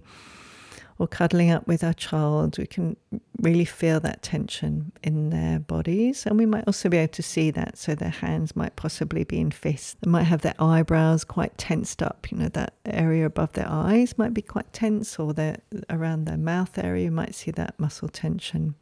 or 0.99 1.07
cuddling 1.07 1.49
up 1.49 1.65
with 1.65 1.81
our 1.81 1.93
child, 1.93 2.57
we 2.57 2.67
can 2.67 2.97
really 3.41 3.63
feel 3.63 4.01
that 4.01 4.21
tension 4.21 4.91
in 5.01 5.29
their 5.29 5.57
bodies. 5.57 6.25
And 6.25 6.38
we 6.38 6.45
might 6.45 6.65
also 6.67 6.89
be 6.89 6.97
able 6.97 7.13
to 7.13 7.23
see 7.23 7.51
that. 7.51 7.77
So 7.77 7.95
their 7.95 8.09
hands 8.09 8.53
might 8.53 8.75
possibly 8.75 9.23
be 9.23 9.39
in 9.39 9.51
fists. 9.51 9.95
They 10.01 10.12
might 10.12 10.23
have 10.23 10.41
their 10.41 10.55
eyebrows 10.59 11.23
quite 11.23 11.57
tensed 11.57 12.03
up. 12.03 12.29
You 12.29 12.39
know, 12.39 12.49
that 12.49 12.73
area 12.85 13.25
above 13.25 13.53
their 13.53 13.69
eyes 13.69 14.17
might 14.17 14.33
be 14.33 14.41
quite 14.41 14.71
tense, 14.73 15.17
or 15.17 15.33
their, 15.33 15.59
around 15.89 16.25
their 16.25 16.38
mouth 16.38 16.77
area, 16.77 17.05
you 17.05 17.12
might 17.12 17.33
see 17.33 17.51
that 17.51 17.79
muscle 17.79 18.09
tension. 18.09 18.75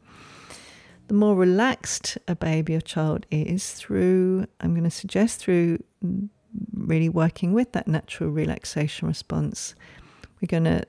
The 1.06 1.14
more 1.14 1.36
relaxed 1.36 2.18
a 2.26 2.34
baby 2.34 2.74
or 2.74 2.80
child 2.80 3.26
is 3.30 3.70
through, 3.70 4.46
I'm 4.60 4.72
going 4.72 4.82
to 4.84 4.90
suggest 4.90 5.38
through 5.38 5.78
really 6.74 7.08
working 7.08 7.52
with 7.52 7.72
that 7.72 7.86
natural 7.86 8.30
relaxation 8.30 9.06
response, 9.06 9.76
we're 10.42 10.48
going 10.48 10.64
to 10.64 10.84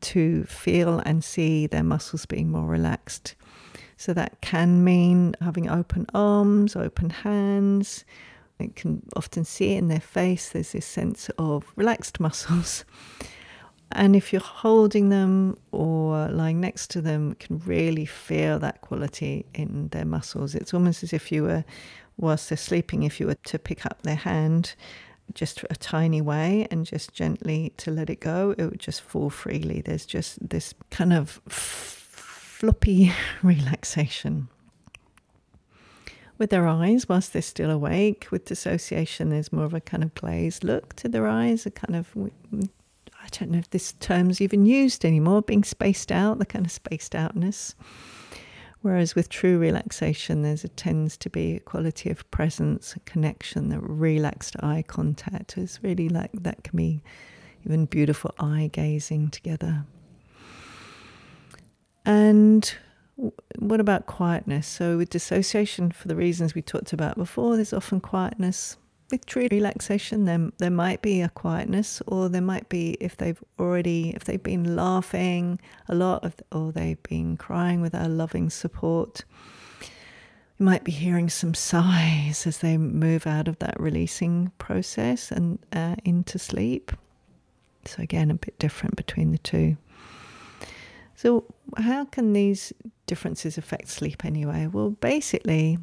to 0.00 0.44
feel 0.44 1.00
and 1.00 1.22
see 1.22 1.66
their 1.66 1.82
muscles 1.82 2.26
being 2.26 2.50
more 2.50 2.66
relaxed. 2.66 3.34
So 3.96 4.12
that 4.14 4.40
can 4.40 4.84
mean 4.84 5.34
having 5.40 5.68
open 5.68 6.06
arms, 6.14 6.76
open 6.76 7.10
hands. 7.10 8.04
You 8.60 8.72
can 8.74 9.02
often 9.16 9.44
see 9.44 9.74
in 9.74 9.88
their 9.88 10.00
face. 10.00 10.50
There's 10.50 10.72
this 10.72 10.86
sense 10.86 11.30
of 11.38 11.72
relaxed 11.76 12.20
muscles. 12.20 12.84
And 13.90 14.14
if 14.14 14.32
you're 14.32 14.42
holding 14.42 15.08
them 15.08 15.56
or 15.72 16.28
lying 16.28 16.60
next 16.60 16.90
to 16.90 17.00
them, 17.00 17.34
can 17.34 17.58
really 17.60 18.04
feel 18.04 18.58
that 18.58 18.82
quality 18.82 19.46
in 19.54 19.88
their 19.88 20.04
muscles. 20.04 20.54
It's 20.54 20.74
almost 20.74 21.02
as 21.02 21.12
if 21.12 21.32
you 21.32 21.44
were, 21.44 21.64
whilst 22.18 22.50
they're 22.50 22.58
sleeping, 22.58 23.02
if 23.02 23.18
you 23.18 23.26
were 23.26 23.34
to 23.34 23.58
pick 23.58 23.86
up 23.86 24.02
their 24.02 24.16
hand 24.16 24.74
just 25.34 25.64
a 25.70 25.76
tiny 25.76 26.20
way 26.20 26.66
and 26.70 26.86
just 26.86 27.12
gently 27.12 27.72
to 27.78 27.90
let 27.90 28.10
it 28.10 28.20
go, 28.20 28.54
it 28.56 28.64
would 28.64 28.80
just 28.80 29.00
fall 29.00 29.30
freely. 29.30 29.80
There's 29.80 30.06
just 30.06 30.48
this 30.48 30.74
kind 30.90 31.12
of 31.12 31.40
floppy 31.48 33.12
relaxation. 33.42 34.48
With 36.38 36.50
their 36.50 36.68
eyes, 36.68 37.08
whilst 37.08 37.32
they're 37.32 37.42
still 37.42 37.70
awake, 37.70 38.28
with 38.30 38.44
dissociation, 38.44 39.30
there's 39.30 39.52
more 39.52 39.64
of 39.64 39.74
a 39.74 39.80
kind 39.80 40.04
of 40.04 40.14
glazed 40.14 40.62
look 40.62 40.94
to 40.96 41.08
their 41.08 41.26
eyes, 41.26 41.66
a 41.66 41.70
kind 41.70 41.96
of, 41.96 42.12
I 42.16 43.28
don't 43.32 43.50
know 43.50 43.58
if 43.58 43.70
this 43.70 43.92
term's 43.94 44.40
even 44.40 44.64
used 44.64 45.04
anymore, 45.04 45.42
being 45.42 45.64
spaced 45.64 46.12
out, 46.12 46.38
the 46.38 46.46
kind 46.46 46.64
of 46.64 46.70
spaced 46.70 47.16
outness. 47.16 47.74
Whereas 48.80 49.14
with 49.14 49.28
true 49.28 49.58
relaxation, 49.58 50.42
there's 50.42 50.64
a 50.64 50.68
tends 50.68 51.16
to 51.18 51.30
be 51.30 51.56
a 51.56 51.60
quality 51.60 52.10
of 52.10 52.30
presence, 52.30 52.94
a 52.94 53.00
connection, 53.00 53.70
that 53.70 53.80
relaxed 53.80 54.56
eye 54.62 54.84
contact 54.86 55.58
is 55.58 55.80
really 55.82 56.08
like 56.08 56.30
that 56.32 56.62
can 56.62 56.76
be 56.76 57.02
even 57.64 57.86
beautiful 57.86 58.32
eye 58.38 58.70
gazing 58.72 59.30
together. 59.30 59.84
And 62.06 62.72
what 63.58 63.80
about 63.80 64.06
quietness? 64.06 64.68
So, 64.68 64.96
with 64.96 65.10
dissociation, 65.10 65.90
for 65.90 66.06
the 66.06 66.16
reasons 66.16 66.54
we 66.54 66.62
talked 66.62 66.92
about 66.92 67.16
before, 67.16 67.56
there's 67.56 67.72
often 67.72 68.00
quietness 68.00 68.76
with 69.10 69.24
true 69.26 69.48
relaxation, 69.50 70.24
there, 70.26 70.50
there 70.58 70.70
might 70.70 71.00
be 71.00 71.22
a 71.22 71.28
quietness, 71.28 72.02
or 72.06 72.28
there 72.28 72.42
might 72.42 72.68
be 72.68 72.96
if 73.00 73.16
they've 73.16 73.42
already, 73.58 74.10
if 74.10 74.24
they've 74.24 74.42
been 74.42 74.76
laughing 74.76 75.58
a 75.88 75.94
lot, 75.94 76.24
of, 76.24 76.34
or 76.52 76.72
they've 76.72 77.02
been 77.04 77.36
crying 77.36 77.80
with 77.80 77.94
our 77.94 78.08
loving 78.08 78.50
support. 78.50 79.24
You 80.58 80.66
might 80.66 80.84
be 80.84 80.92
hearing 80.92 81.30
some 81.30 81.54
sighs 81.54 82.46
as 82.46 82.58
they 82.58 82.76
move 82.76 83.26
out 83.26 83.48
of 83.48 83.58
that 83.60 83.80
releasing 83.80 84.50
process 84.58 85.30
and 85.30 85.58
uh, 85.72 85.96
into 86.04 86.38
sleep. 86.38 86.92
So, 87.84 88.02
again, 88.02 88.30
a 88.30 88.34
bit 88.34 88.58
different 88.58 88.96
between 88.96 89.32
the 89.32 89.38
two. 89.38 89.76
So, 91.14 91.44
how 91.78 92.04
can 92.04 92.32
these 92.32 92.72
differences 93.06 93.56
affect 93.56 93.88
sleep 93.88 94.24
anyway? 94.24 94.66
Well, 94.66 94.90
basically, 94.90 95.78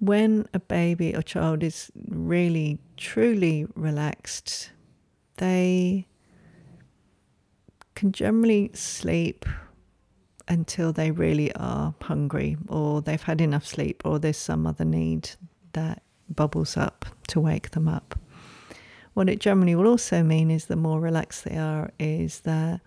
when 0.00 0.48
a 0.54 0.60
baby 0.60 1.14
or 1.14 1.22
child 1.22 1.62
is 1.62 1.90
really 2.08 2.78
truly 2.96 3.66
relaxed, 3.74 4.70
they 5.36 6.06
can 7.94 8.12
generally 8.12 8.70
sleep 8.74 9.44
until 10.46 10.92
they 10.92 11.10
really 11.10 11.52
are 11.54 11.94
hungry 12.02 12.56
or 12.68 13.02
they've 13.02 13.22
had 13.22 13.40
enough 13.40 13.66
sleep 13.66 14.02
or 14.04 14.18
there's 14.18 14.36
some 14.36 14.66
other 14.66 14.84
need 14.84 15.30
that 15.72 16.02
bubbles 16.28 16.76
up 16.76 17.04
to 17.26 17.40
wake 17.40 17.70
them 17.70 17.88
up. 17.88 18.18
What 19.14 19.28
it 19.28 19.40
generally 19.40 19.74
will 19.74 19.88
also 19.88 20.22
mean 20.22 20.50
is 20.50 20.66
the 20.66 20.76
more 20.76 21.00
relaxed 21.00 21.44
they 21.44 21.56
are, 21.56 21.90
is 21.98 22.40
that 22.40 22.80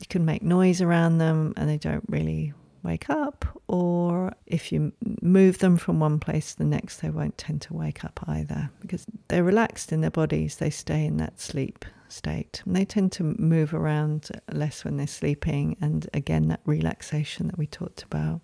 you 0.00 0.06
can 0.08 0.24
make 0.24 0.42
noise 0.42 0.80
around 0.80 1.18
them 1.18 1.54
and 1.56 1.68
they 1.68 1.78
don't 1.78 2.04
really 2.08 2.52
wake 2.82 3.10
up, 3.10 3.44
or 3.66 4.32
if 4.46 4.72
you 4.72 4.92
move 5.20 5.58
them 5.58 5.76
from 5.76 6.00
one 6.00 6.18
place 6.18 6.52
to 6.52 6.58
the 6.58 6.64
next, 6.64 6.98
they 6.98 7.10
won't 7.10 7.38
tend 7.38 7.62
to 7.62 7.74
wake 7.74 8.04
up 8.04 8.20
either 8.26 8.70
because 8.80 9.06
they're 9.28 9.44
relaxed 9.44 9.92
in 9.92 10.00
their 10.00 10.10
bodies, 10.10 10.56
they 10.56 10.70
stay 10.70 11.04
in 11.04 11.16
that 11.18 11.40
sleep 11.40 11.84
state. 12.08 12.62
And 12.64 12.74
they 12.74 12.84
tend 12.84 13.12
to 13.12 13.34
move 13.38 13.74
around 13.74 14.30
less 14.52 14.84
when 14.84 14.96
they're 14.96 15.06
sleeping, 15.06 15.76
and 15.80 16.08
again, 16.14 16.48
that 16.48 16.60
relaxation 16.64 17.46
that 17.48 17.58
we 17.58 17.66
talked 17.66 18.02
about. 18.02 18.40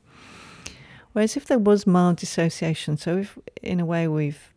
Whereas 1.13 1.37
if 1.37 1.47
there 1.47 1.59
was 1.59 1.87
mild 1.87 2.17
dissociation, 2.17 2.97
so 2.97 3.19
if 3.19 3.39
in 3.63 3.81
a 3.81 3.87
way 3.87 4.09
we've 4.09 4.53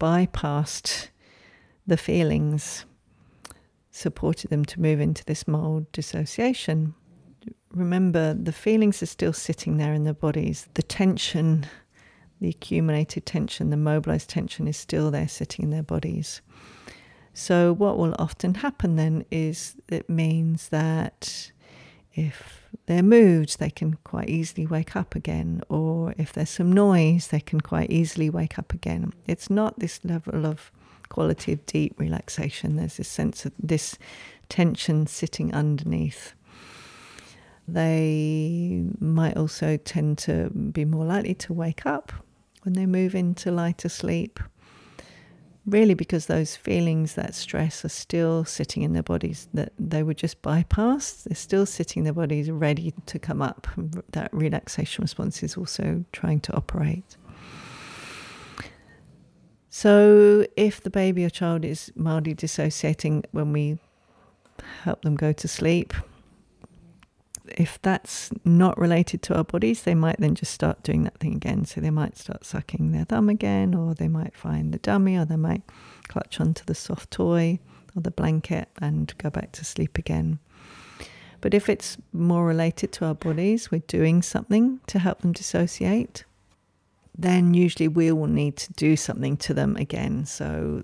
bypassed 0.00 1.08
the 1.86 1.96
feelings, 1.96 2.84
supported 3.90 4.50
them 4.50 4.64
to 4.64 4.80
move 4.80 5.00
into 5.00 5.24
this 5.24 5.46
mild 5.46 5.90
dissociation. 5.92 6.94
Remember, 7.72 8.34
the 8.34 8.52
feelings 8.52 9.02
are 9.02 9.06
still 9.06 9.32
sitting 9.32 9.76
there 9.76 9.92
in 9.92 10.04
their 10.04 10.12
bodies. 10.14 10.68
The 10.74 10.82
tension, 10.82 11.66
the 12.40 12.48
accumulated 12.48 13.26
tension, 13.26 13.70
the 13.70 13.76
mobilized 13.76 14.28
tension 14.28 14.66
is 14.66 14.76
still 14.76 15.10
there 15.10 15.28
sitting 15.28 15.64
in 15.64 15.70
their 15.70 15.82
bodies. 15.82 16.40
So, 17.32 17.72
what 17.72 17.96
will 17.96 18.16
often 18.18 18.54
happen 18.54 18.96
then 18.96 19.24
is 19.30 19.76
it 19.88 20.10
means 20.10 20.70
that 20.70 21.52
if 22.12 22.60
they're 22.86 23.04
moved, 23.04 23.58
they 23.58 23.70
can 23.70 23.94
quite 24.02 24.28
easily 24.28 24.66
wake 24.66 24.96
up 24.96 25.14
again, 25.14 25.62
or 25.68 26.12
if 26.18 26.32
there's 26.32 26.50
some 26.50 26.72
noise, 26.72 27.28
they 27.28 27.40
can 27.40 27.60
quite 27.60 27.90
easily 27.90 28.28
wake 28.28 28.58
up 28.58 28.72
again. 28.72 29.12
It's 29.28 29.48
not 29.48 29.78
this 29.78 30.04
level 30.04 30.44
of 30.44 30.72
quality 31.08 31.52
of 31.52 31.64
deep 31.66 31.98
relaxation, 31.98 32.76
there's 32.76 32.96
this 32.96 33.08
sense 33.08 33.46
of 33.46 33.52
this 33.58 33.96
tension 34.48 35.06
sitting 35.06 35.54
underneath. 35.54 36.34
They 37.72 38.84
might 38.98 39.36
also 39.36 39.76
tend 39.76 40.18
to 40.18 40.50
be 40.50 40.84
more 40.84 41.04
likely 41.04 41.34
to 41.34 41.52
wake 41.52 41.86
up 41.86 42.12
when 42.62 42.74
they 42.74 42.86
move 42.86 43.14
into 43.14 43.50
lighter 43.50 43.88
sleep 43.88 44.40
really 45.66 45.94
because 45.94 46.26
those 46.26 46.56
feelings, 46.56 47.14
that 47.14 47.34
stress, 47.34 47.84
are 47.84 47.90
still 47.90 48.44
sitting 48.44 48.82
in 48.82 48.92
their 48.92 49.02
bodies, 49.02 49.48
that 49.54 49.72
they 49.78 50.02
were 50.02 50.14
just 50.14 50.42
bypassed. 50.42 51.24
They're 51.24 51.36
still 51.36 51.66
sitting 51.66 52.00
in 52.00 52.04
their 52.04 52.12
bodies, 52.12 52.50
ready 52.50 52.92
to 53.06 53.18
come 53.18 53.42
up. 53.42 53.66
That 54.12 54.32
relaxation 54.32 55.02
response 55.02 55.42
is 55.42 55.56
also 55.56 56.04
trying 56.12 56.40
to 56.40 56.54
operate. 56.54 57.16
So, 59.68 60.44
if 60.56 60.82
the 60.82 60.90
baby 60.90 61.24
or 61.24 61.30
child 61.30 61.64
is 61.64 61.92
mildly 61.94 62.34
dissociating 62.34 63.24
when 63.30 63.52
we 63.52 63.78
help 64.82 65.02
them 65.02 65.14
go 65.14 65.32
to 65.32 65.46
sleep, 65.46 65.94
if 67.46 67.80
that's 67.82 68.30
not 68.44 68.78
related 68.78 69.22
to 69.22 69.36
our 69.36 69.44
bodies, 69.44 69.82
they 69.82 69.94
might 69.94 70.18
then 70.18 70.34
just 70.34 70.52
start 70.52 70.82
doing 70.82 71.04
that 71.04 71.18
thing 71.18 71.34
again. 71.34 71.64
So 71.64 71.80
they 71.80 71.90
might 71.90 72.16
start 72.16 72.44
sucking 72.44 72.92
their 72.92 73.04
thumb 73.04 73.28
again, 73.28 73.74
or 73.74 73.94
they 73.94 74.08
might 74.08 74.36
find 74.36 74.72
the 74.72 74.78
dummy, 74.78 75.16
or 75.16 75.24
they 75.24 75.36
might 75.36 75.62
clutch 76.08 76.40
onto 76.40 76.64
the 76.64 76.74
soft 76.74 77.10
toy 77.10 77.58
or 77.96 78.02
the 78.02 78.10
blanket 78.10 78.68
and 78.80 79.12
go 79.18 79.30
back 79.30 79.52
to 79.52 79.64
sleep 79.64 79.98
again. 79.98 80.38
But 81.40 81.54
if 81.54 81.68
it's 81.68 81.96
more 82.12 82.44
related 82.44 82.92
to 82.92 83.06
our 83.06 83.14
bodies, 83.14 83.70
we're 83.70 83.82
doing 83.86 84.22
something 84.22 84.80
to 84.88 84.98
help 84.98 85.20
them 85.20 85.32
dissociate, 85.32 86.24
then 87.16 87.54
usually 87.54 87.88
we 87.88 88.12
will 88.12 88.26
need 88.26 88.56
to 88.58 88.72
do 88.74 88.96
something 88.96 89.36
to 89.38 89.54
them 89.54 89.76
again. 89.76 90.26
So 90.26 90.82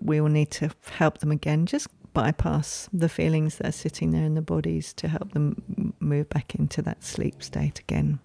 we 0.00 0.20
will 0.20 0.28
need 0.28 0.50
to 0.52 0.70
help 0.90 1.18
them 1.18 1.30
again, 1.30 1.66
just 1.66 1.88
bypass 2.12 2.88
the 2.92 3.08
feelings 3.08 3.56
that 3.56 3.68
are 3.68 3.72
sitting 3.72 4.10
there 4.10 4.24
in 4.24 4.34
the 4.34 4.42
bodies 4.42 4.92
to 4.94 5.08
help 5.08 5.32
them 5.32 5.94
move 6.00 6.28
back 6.28 6.54
into 6.54 6.82
that 6.82 7.02
sleep 7.02 7.42
state 7.42 7.80
again. 7.80 8.18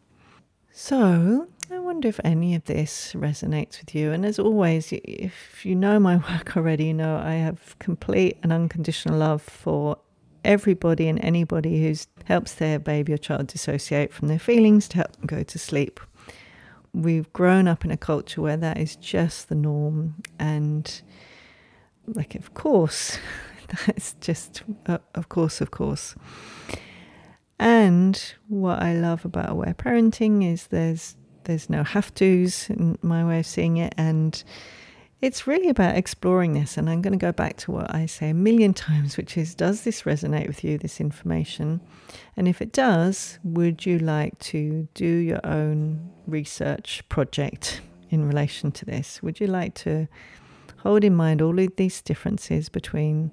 So, 0.71 1.47
I 1.71 1.79
wonder 1.79 2.07
if 2.07 2.19
any 2.23 2.53
of 2.55 2.65
this 2.65 3.13
resonates 3.13 3.79
with 3.79 3.95
you. 3.95 4.11
And 4.11 4.25
as 4.25 4.39
always, 4.39 4.89
if 4.91 5.65
you 5.65 5.75
know 5.75 5.99
my 5.99 6.17
work 6.31 6.55
already, 6.55 6.85
you 6.85 6.93
know 6.93 7.17
I 7.17 7.33
have 7.33 7.77
complete 7.79 8.37
and 8.43 8.53
unconditional 8.53 9.17
love 9.17 9.41
for 9.41 9.97
everybody 10.45 11.07
and 11.07 11.19
anybody 11.23 11.81
who 11.81 11.95
helps 12.25 12.53
their 12.53 12.79
baby 12.79 13.11
or 13.11 13.17
child 13.17 13.47
dissociate 13.47 14.13
from 14.13 14.29
their 14.29 14.39
feelings 14.39 14.87
to 14.89 14.97
help 14.97 15.11
them 15.13 15.25
go 15.25 15.43
to 15.43 15.59
sleep. 15.59 15.99
We've 16.93 17.31
grown 17.33 17.67
up 17.67 17.83
in 17.83 17.91
a 17.91 17.97
culture 17.97 18.41
where 18.41 18.57
that 18.57 18.77
is 18.77 18.95
just 18.95 19.49
the 19.49 19.55
norm. 19.55 20.15
And, 20.39 21.01
like, 22.07 22.35
of 22.35 22.53
course, 22.53 23.19
That's 23.85 24.13
just, 24.21 24.63
uh, 24.85 24.99
of 25.15 25.29
course, 25.29 25.61
of 25.61 25.71
course. 25.71 26.15
And 27.59 28.35
what 28.47 28.81
I 28.81 28.93
love 28.93 29.25
about 29.25 29.49
aware 29.49 29.73
parenting 29.73 30.49
is 30.49 30.67
there's 30.67 31.15
there's 31.45 31.69
no 31.69 31.81
have 31.81 32.13
tos 32.13 32.69
in 32.69 32.97
my 33.01 33.25
way 33.25 33.39
of 33.39 33.45
seeing 33.45 33.77
it, 33.77 33.95
and 33.97 34.43
it's 35.21 35.47
really 35.47 35.69
about 35.69 35.95
exploring 35.95 36.53
this. 36.53 36.77
And 36.77 36.89
I'm 36.89 37.01
going 37.01 37.17
to 37.17 37.17
go 37.17 37.31
back 37.31 37.57
to 37.57 37.71
what 37.71 37.93
I 37.95 38.05
say 38.05 38.29
a 38.29 38.33
million 38.33 38.73
times, 38.73 39.17
which 39.17 39.37
is, 39.37 39.55
does 39.55 39.81
this 39.81 40.03
resonate 40.03 40.47
with 40.47 40.63
you? 40.63 40.77
This 40.77 40.99
information, 40.99 41.81
and 42.35 42.47
if 42.47 42.61
it 42.61 42.71
does, 42.71 43.39
would 43.43 43.85
you 43.85 43.97
like 43.97 44.37
to 44.39 44.87
do 44.93 45.05
your 45.05 45.43
own 45.45 46.11
research 46.27 47.01
project 47.09 47.81
in 48.09 48.27
relation 48.27 48.71
to 48.73 48.85
this? 48.85 49.23
Would 49.23 49.39
you 49.39 49.47
like 49.47 49.73
to 49.75 50.07
hold 50.77 51.03
in 51.03 51.15
mind 51.15 51.41
all 51.41 51.57
of 51.57 51.75
these 51.75 52.01
differences 52.01 52.69
between 52.69 53.31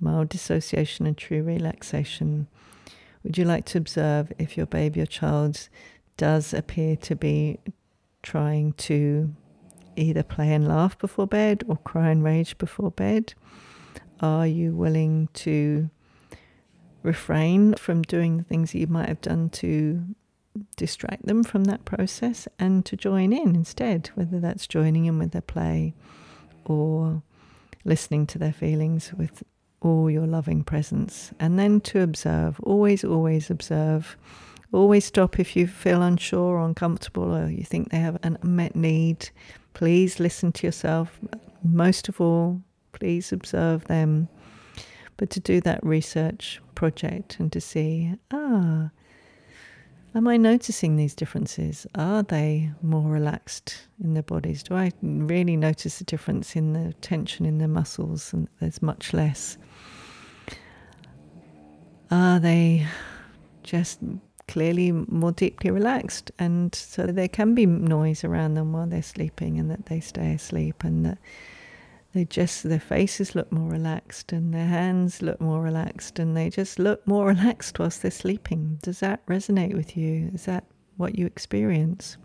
mild 0.00 0.28
dissociation 0.28 1.06
and 1.06 1.16
true 1.16 1.42
relaxation. 1.42 2.48
Would 3.22 3.38
you 3.38 3.44
like 3.44 3.64
to 3.66 3.78
observe 3.78 4.32
if 4.38 4.56
your 4.56 4.66
baby 4.66 5.00
or 5.00 5.06
child 5.06 5.68
does 6.16 6.54
appear 6.54 6.96
to 6.96 7.16
be 7.16 7.58
trying 8.22 8.72
to 8.74 9.34
either 9.96 10.22
play 10.22 10.52
and 10.52 10.68
laugh 10.68 10.98
before 10.98 11.26
bed 11.26 11.64
or 11.66 11.76
cry 11.78 12.10
and 12.10 12.22
rage 12.22 12.56
before 12.58 12.90
bed? 12.90 13.34
Are 14.20 14.46
you 14.46 14.72
willing 14.72 15.28
to 15.34 15.90
refrain 17.02 17.74
from 17.74 18.02
doing 18.02 18.36
the 18.36 18.42
things 18.44 18.72
that 18.72 18.78
you 18.78 18.86
might 18.86 19.08
have 19.08 19.20
done 19.20 19.48
to 19.48 20.02
distract 20.76 21.26
them 21.26 21.44
from 21.44 21.64
that 21.64 21.84
process 21.84 22.48
and 22.58 22.84
to 22.86 22.96
join 22.96 23.32
in 23.32 23.54
instead, 23.54 24.08
whether 24.14 24.40
that's 24.40 24.66
joining 24.66 25.04
in 25.04 25.18
with 25.18 25.32
their 25.32 25.42
play 25.42 25.94
or 26.64 27.22
listening 27.84 28.26
to 28.26 28.38
their 28.38 28.52
feelings 28.52 29.12
with 29.12 29.42
all 29.86 30.10
your 30.10 30.26
loving 30.26 30.64
presence. 30.64 31.32
And 31.38 31.58
then 31.58 31.80
to 31.82 32.00
observe, 32.00 32.58
always, 32.62 33.04
always 33.04 33.50
observe. 33.50 34.16
Always 34.72 35.04
stop 35.04 35.38
if 35.38 35.56
you 35.56 35.66
feel 35.66 36.02
unsure 36.02 36.56
or 36.56 36.66
uncomfortable 36.66 37.34
or 37.34 37.48
you 37.48 37.62
think 37.62 37.90
they 37.90 37.98
have 37.98 38.18
an 38.22 38.36
unmet 38.42 38.74
need. 38.74 39.30
Please 39.74 40.18
listen 40.18 40.52
to 40.52 40.66
yourself. 40.66 41.18
Most 41.62 42.08
of 42.08 42.20
all, 42.20 42.60
please 42.92 43.32
observe 43.32 43.84
them. 43.84 44.28
But 45.16 45.30
to 45.30 45.40
do 45.40 45.60
that 45.62 45.84
research 45.84 46.60
project 46.74 47.38
and 47.38 47.50
to 47.52 47.60
see, 47.60 48.14
ah, 48.32 48.90
Am 50.16 50.26
I 50.26 50.38
noticing 50.38 50.96
these 50.96 51.14
differences? 51.14 51.86
Are 51.94 52.22
they 52.22 52.70
more 52.80 53.10
relaxed 53.10 53.86
in 54.02 54.14
their 54.14 54.22
bodies? 54.22 54.62
Do 54.62 54.74
I 54.74 54.90
really 55.02 55.58
notice 55.58 56.00
a 56.00 56.04
difference 56.04 56.56
in 56.56 56.72
the 56.72 56.94
tension 57.02 57.44
in 57.44 57.58
their 57.58 57.68
muscles 57.68 58.32
and 58.32 58.48
there's 58.58 58.80
much 58.80 59.12
less? 59.12 59.58
Are 62.10 62.38
they 62.38 62.86
just 63.62 64.00
clearly 64.48 64.92
more 64.92 65.32
deeply 65.32 65.70
relaxed? 65.70 66.30
And 66.38 66.74
so 66.74 67.06
there 67.06 67.28
can 67.28 67.54
be 67.54 67.66
noise 67.66 68.24
around 68.24 68.54
them 68.54 68.72
while 68.72 68.86
they're 68.86 69.02
sleeping 69.02 69.58
and 69.58 69.70
that 69.70 69.86
they 69.86 70.00
stay 70.00 70.32
asleep 70.34 70.84
and 70.84 71.04
that 71.04 71.18
they 72.16 72.24
just 72.24 72.62
their 72.62 72.80
faces 72.80 73.34
look 73.34 73.52
more 73.52 73.70
relaxed 73.70 74.32
and 74.32 74.54
their 74.54 74.66
hands 74.66 75.20
look 75.20 75.38
more 75.38 75.60
relaxed 75.60 76.18
and 76.18 76.34
they 76.34 76.48
just 76.48 76.78
look 76.78 77.06
more 77.06 77.26
relaxed 77.34 77.78
whilst 77.78 78.00
they're 78.00 78.10
sleeping 78.10 78.78
does 78.82 79.00
that 79.00 79.24
resonate 79.26 79.74
with 79.74 79.98
you 79.98 80.30
is 80.32 80.46
that 80.46 80.64
what 80.96 81.18
you 81.18 81.26
experience 81.26 82.16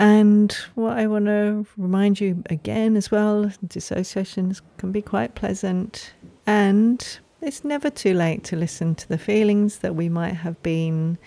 and 0.00 0.52
what 0.74 0.98
I 0.98 1.06
want 1.06 1.26
to 1.26 1.64
remind 1.76 2.20
you 2.20 2.42
again 2.50 2.96
as 2.96 3.12
well 3.12 3.52
dissociations 3.68 4.60
can 4.76 4.90
be 4.90 5.02
quite 5.02 5.36
pleasant 5.36 6.12
and 6.46 7.20
it's 7.40 7.64
never 7.64 7.90
too 7.90 8.14
late 8.14 8.44
to 8.44 8.56
listen 8.56 8.94
to 8.94 9.08
the 9.08 9.18
feelings 9.18 9.78
that 9.78 9.94
we 9.94 10.08
might 10.08 10.34
have 10.34 10.62
been 10.62 11.18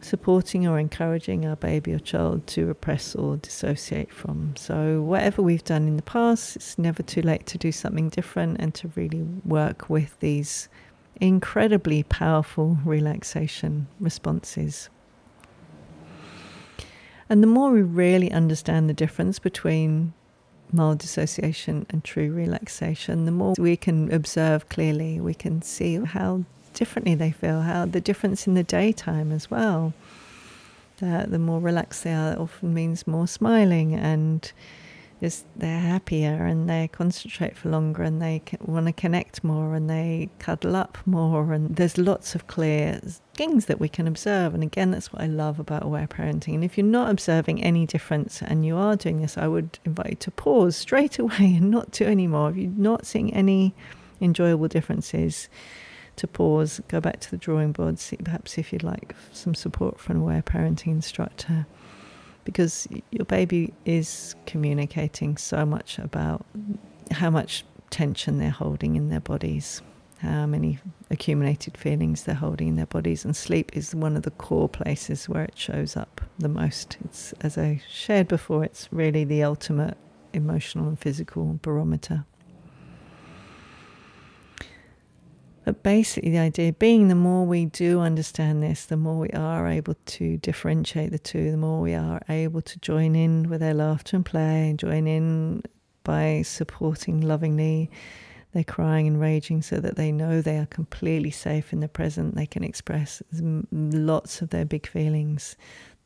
supporting 0.00 0.66
or 0.66 0.78
encouraging 0.78 1.44
our 1.46 1.56
baby 1.56 1.92
or 1.92 1.98
child 1.98 2.46
to 2.46 2.66
repress 2.66 3.14
or 3.14 3.36
dissociate 3.36 4.12
from. 4.12 4.54
So, 4.56 5.02
whatever 5.02 5.42
we've 5.42 5.64
done 5.64 5.88
in 5.88 5.96
the 5.96 6.02
past, 6.02 6.56
it's 6.56 6.78
never 6.78 7.02
too 7.02 7.22
late 7.22 7.46
to 7.46 7.58
do 7.58 7.72
something 7.72 8.08
different 8.08 8.60
and 8.60 8.74
to 8.74 8.90
really 8.94 9.22
work 9.44 9.88
with 9.88 10.18
these 10.20 10.68
incredibly 11.20 12.02
powerful 12.04 12.78
relaxation 12.84 13.88
responses. 13.98 14.88
And 17.28 17.42
the 17.42 17.48
more 17.48 17.70
we 17.70 17.82
really 17.82 18.32
understand 18.32 18.88
the 18.88 18.94
difference 18.94 19.38
between 19.38 20.14
mild 20.72 20.98
dissociation 20.98 21.86
and 21.90 22.04
true 22.04 22.32
relaxation, 22.32 23.24
the 23.24 23.30
more 23.32 23.54
we 23.58 23.76
can 23.76 24.12
observe 24.12 24.68
clearly, 24.68 25.20
we 25.20 25.34
can 25.34 25.62
see 25.62 25.96
how 25.96 26.44
differently 26.74 27.14
they 27.14 27.30
feel, 27.30 27.62
how 27.62 27.86
the 27.86 28.00
difference 28.00 28.46
in 28.46 28.54
the 28.54 28.62
daytime 28.62 29.32
as 29.32 29.50
well. 29.50 29.92
The 30.98 31.38
more 31.38 31.60
relaxed 31.60 32.04
they 32.04 32.12
are, 32.12 32.36
often 32.38 32.74
means 32.74 33.06
more 33.06 33.28
smiling 33.28 33.94
and 33.94 34.50
just 35.20 35.46
they're 35.56 35.80
happier 35.80 36.44
and 36.44 36.68
they 36.68 36.88
concentrate 36.88 37.56
for 37.56 37.68
longer 37.70 38.02
and 38.02 38.22
they 38.22 38.42
want 38.60 38.86
to 38.86 38.92
connect 38.92 39.42
more 39.42 39.74
and 39.74 39.90
they 39.90 40.30
cuddle 40.38 40.76
up 40.76 40.98
more 41.06 41.52
and 41.52 41.76
there's 41.76 41.98
lots 41.98 42.34
of 42.34 42.46
clear 42.46 43.00
things 43.34 43.66
that 43.66 43.80
we 43.80 43.88
can 43.88 44.06
observe. 44.06 44.54
And 44.54 44.62
again 44.62 44.90
that's 44.90 45.12
what 45.12 45.22
I 45.22 45.26
love 45.26 45.58
about 45.58 45.84
aware 45.84 46.06
parenting. 46.06 46.54
And 46.54 46.64
if 46.64 46.78
you're 46.78 46.86
not 46.86 47.10
observing 47.10 47.62
any 47.62 47.86
difference 47.86 48.42
and 48.42 48.64
you 48.64 48.76
are 48.76 48.96
doing 48.96 49.20
this 49.20 49.36
I 49.36 49.48
would 49.48 49.78
invite 49.84 50.10
you 50.10 50.16
to 50.16 50.30
pause 50.30 50.76
straight 50.76 51.18
away 51.18 51.56
and 51.56 51.70
not 51.70 51.90
do 51.90 52.04
anymore 52.04 52.50
if 52.50 52.56
you're 52.56 52.70
not 52.70 53.06
seeing 53.06 53.32
any 53.34 53.74
enjoyable 54.20 54.68
differences 54.68 55.48
to 56.16 56.26
pause 56.26 56.80
go 56.88 57.00
back 57.00 57.20
to 57.20 57.30
the 57.30 57.36
drawing 57.36 57.70
board 57.70 57.96
see 57.98 58.16
perhaps 58.16 58.58
if 58.58 58.72
you'd 58.72 58.82
like 58.82 59.14
some 59.32 59.54
support 59.54 60.00
from 60.00 60.20
aware 60.20 60.42
parenting 60.42 60.88
instructor 60.88 61.64
because 62.48 62.88
your 63.10 63.26
baby 63.26 63.74
is 63.84 64.34
communicating 64.46 65.36
so 65.36 65.66
much 65.66 65.98
about 65.98 66.46
how 67.10 67.28
much 67.28 67.62
tension 67.90 68.38
they're 68.38 68.48
holding 68.48 68.96
in 68.96 69.10
their 69.10 69.20
bodies, 69.20 69.82
how 70.20 70.46
many 70.46 70.78
accumulated 71.10 71.76
feelings 71.76 72.22
they're 72.22 72.34
holding 72.34 72.68
in 72.68 72.76
their 72.76 72.86
bodies, 72.86 73.22
and 73.22 73.36
sleep 73.36 73.76
is 73.76 73.94
one 73.94 74.16
of 74.16 74.22
the 74.22 74.30
core 74.30 74.66
places 74.66 75.28
where 75.28 75.44
it 75.44 75.58
shows 75.58 75.94
up 75.94 76.22
the 76.38 76.48
most. 76.48 76.96
It's, 77.04 77.34
as 77.42 77.58
I 77.58 77.82
shared 77.86 78.28
before, 78.28 78.64
it's 78.64 78.88
really 78.90 79.24
the 79.24 79.42
ultimate 79.42 79.98
emotional 80.32 80.88
and 80.88 80.98
physical 80.98 81.58
barometer. 81.60 82.24
But 85.68 85.82
basically, 85.82 86.30
the 86.30 86.38
idea 86.38 86.72
being 86.72 87.08
the 87.08 87.14
more 87.14 87.44
we 87.44 87.66
do 87.66 88.00
understand 88.00 88.62
this, 88.62 88.86
the 88.86 88.96
more 88.96 89.18
we 89.18 89.28
are 89.32 89.68
able 89.68 89.96
to 90.06 90.38
differentiate 90.38 91.10
the 91.10 91.18
two, 91.18 91.50
the 91.50 91.58
more 91.58 91.82
we 91.82 91.92
are 91.92 92.22
able 92.30 92.62
to 92.62 92.78
join 92.78 93.14
in 93.14 93.50
with 93.50 93.60
their 93.60 93.74
laughter 93.74 94.16
and 94.16 94.24
play, 94.24 94.70
and 94.70 94.78
join 94.78 95.06
in 95.06 95.62
by 96.04 96.40
supporting 96.40 97.20
lovingly 97.20 97.90
their 98.54 98.64
crying 98.64 99.06
and 99.08 99.20
raging 99.20 99.60
so 99.60 99.78
that 99.78 99.96
they 99.96 100.10
know 100.10 100.40
they 100.40 100.56
are 100.56 100.64
completely 100.64 101.30
safe 101.30 101.70
in 101.70 101.80
the 101.80 101.88
present. 101.88 102.34
They 102.34 102.46
can 102.46 102.64
express 102.64 103.22
lots 103.70 104.40
of 104.40 104.48
their 104.48 104.64
big 104.64 104.86
feelings. 104.86 105.54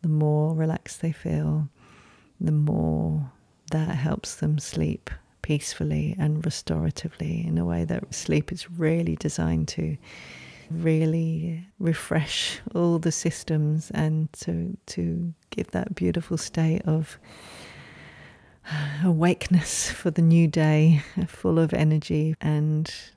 The 0.00 0.08
more 0.08 0.56
relaxed 0.56 1.02
they 1.02 1.12
feel, 1.12 1.68
the 2.40 2.50
more 2.50 3.30
that 3.70 3.94
helps 3.94 4.34
them 4.34 4.58
sleep 4.58 5.08
peacefully 5.52 6.16
and 6.18 6.42
restoratively 6.44 7.46
in 7.46 7.58
a 7.58 7.64
way 7.66 7.84
that 7.84 8.14
sleep 8.14 8.50
is 8.50 8.70
really 8.70 9.16
designed 9.16 9.68
to 9.68 9.98
really 10.70 11.62
refresh 11.78 12.58
all 12.74 12.98
the 12.98 13.12
systems 13.12 13.90
and 13.90 14.32
to 14.32 14.74
to 14.86 15.34
give 15.50 15.70
that 15.72 15.94
beautiful 15.94 16.38
state 16.38 16.80
of 16.86 17.18
awakeness 19.04 19.90
for 19.90 20.10
the 20.10 20.22
new 20.22 20.48
day 20.48 21.02
full 21.26 21.58
of 21.58 21.74
energy 21.74 22.34
and 22.40 23.11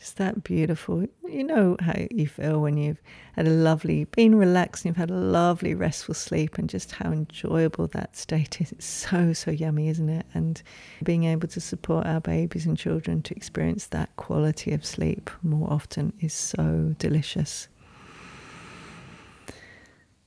is 0.00 0.14
that 0.14 0.42
beautiful? 0.42 1.06
You 1.28 1.44
know 1.44 1.76
how 1.80 1.94
you 2.10 2.26
feel 2.26 2.60
when 2.60 2.76
you've 2.76 3.00
had 3.36 3.46
a 3.46 3.50
lovely, 3.50 4.04
been 4.04 4.34
relaxed, 4.34 4.84
and 4.84 4.90
you've 4.90 4.96
had 4.96 5.10
a 5.10 5.14
lovely, 5.14 5.74
restful 5.74 6.14
sleep, 6.14 6.56
and 6.58 6.68
just 6.68 6.92
how 6.92 7.12
enjoyable 7.12 7.86
that 7.88 8.16
state 8.16 8.60
is. 8.60 8.72
It's 8.72 8.86
so, 8.86 9.32
so 9.32 9.50
yummy, 9.50 9.88
isn't 9.88 10.08
it? 10.08 10.26
And 10.32 10.62
being 11.02 11.24
able 11.24 11.48
to 11.48 11.60
support 11.60 12.06
our 12.06 12.20
babies 12.20 12.66
and 12.66 12.78
children 12.78 13.22
to 13.22 13.36
experience 13.36 13.86
that 13.88 14.16
quality 14.16 14.72
of 14.72 14.84
sleep 14.86 15.30
more 15.42 15.70
often 15.70 16.12
is 16.20 16.32
so 16.32 16.94
delicious. 16.98 17.68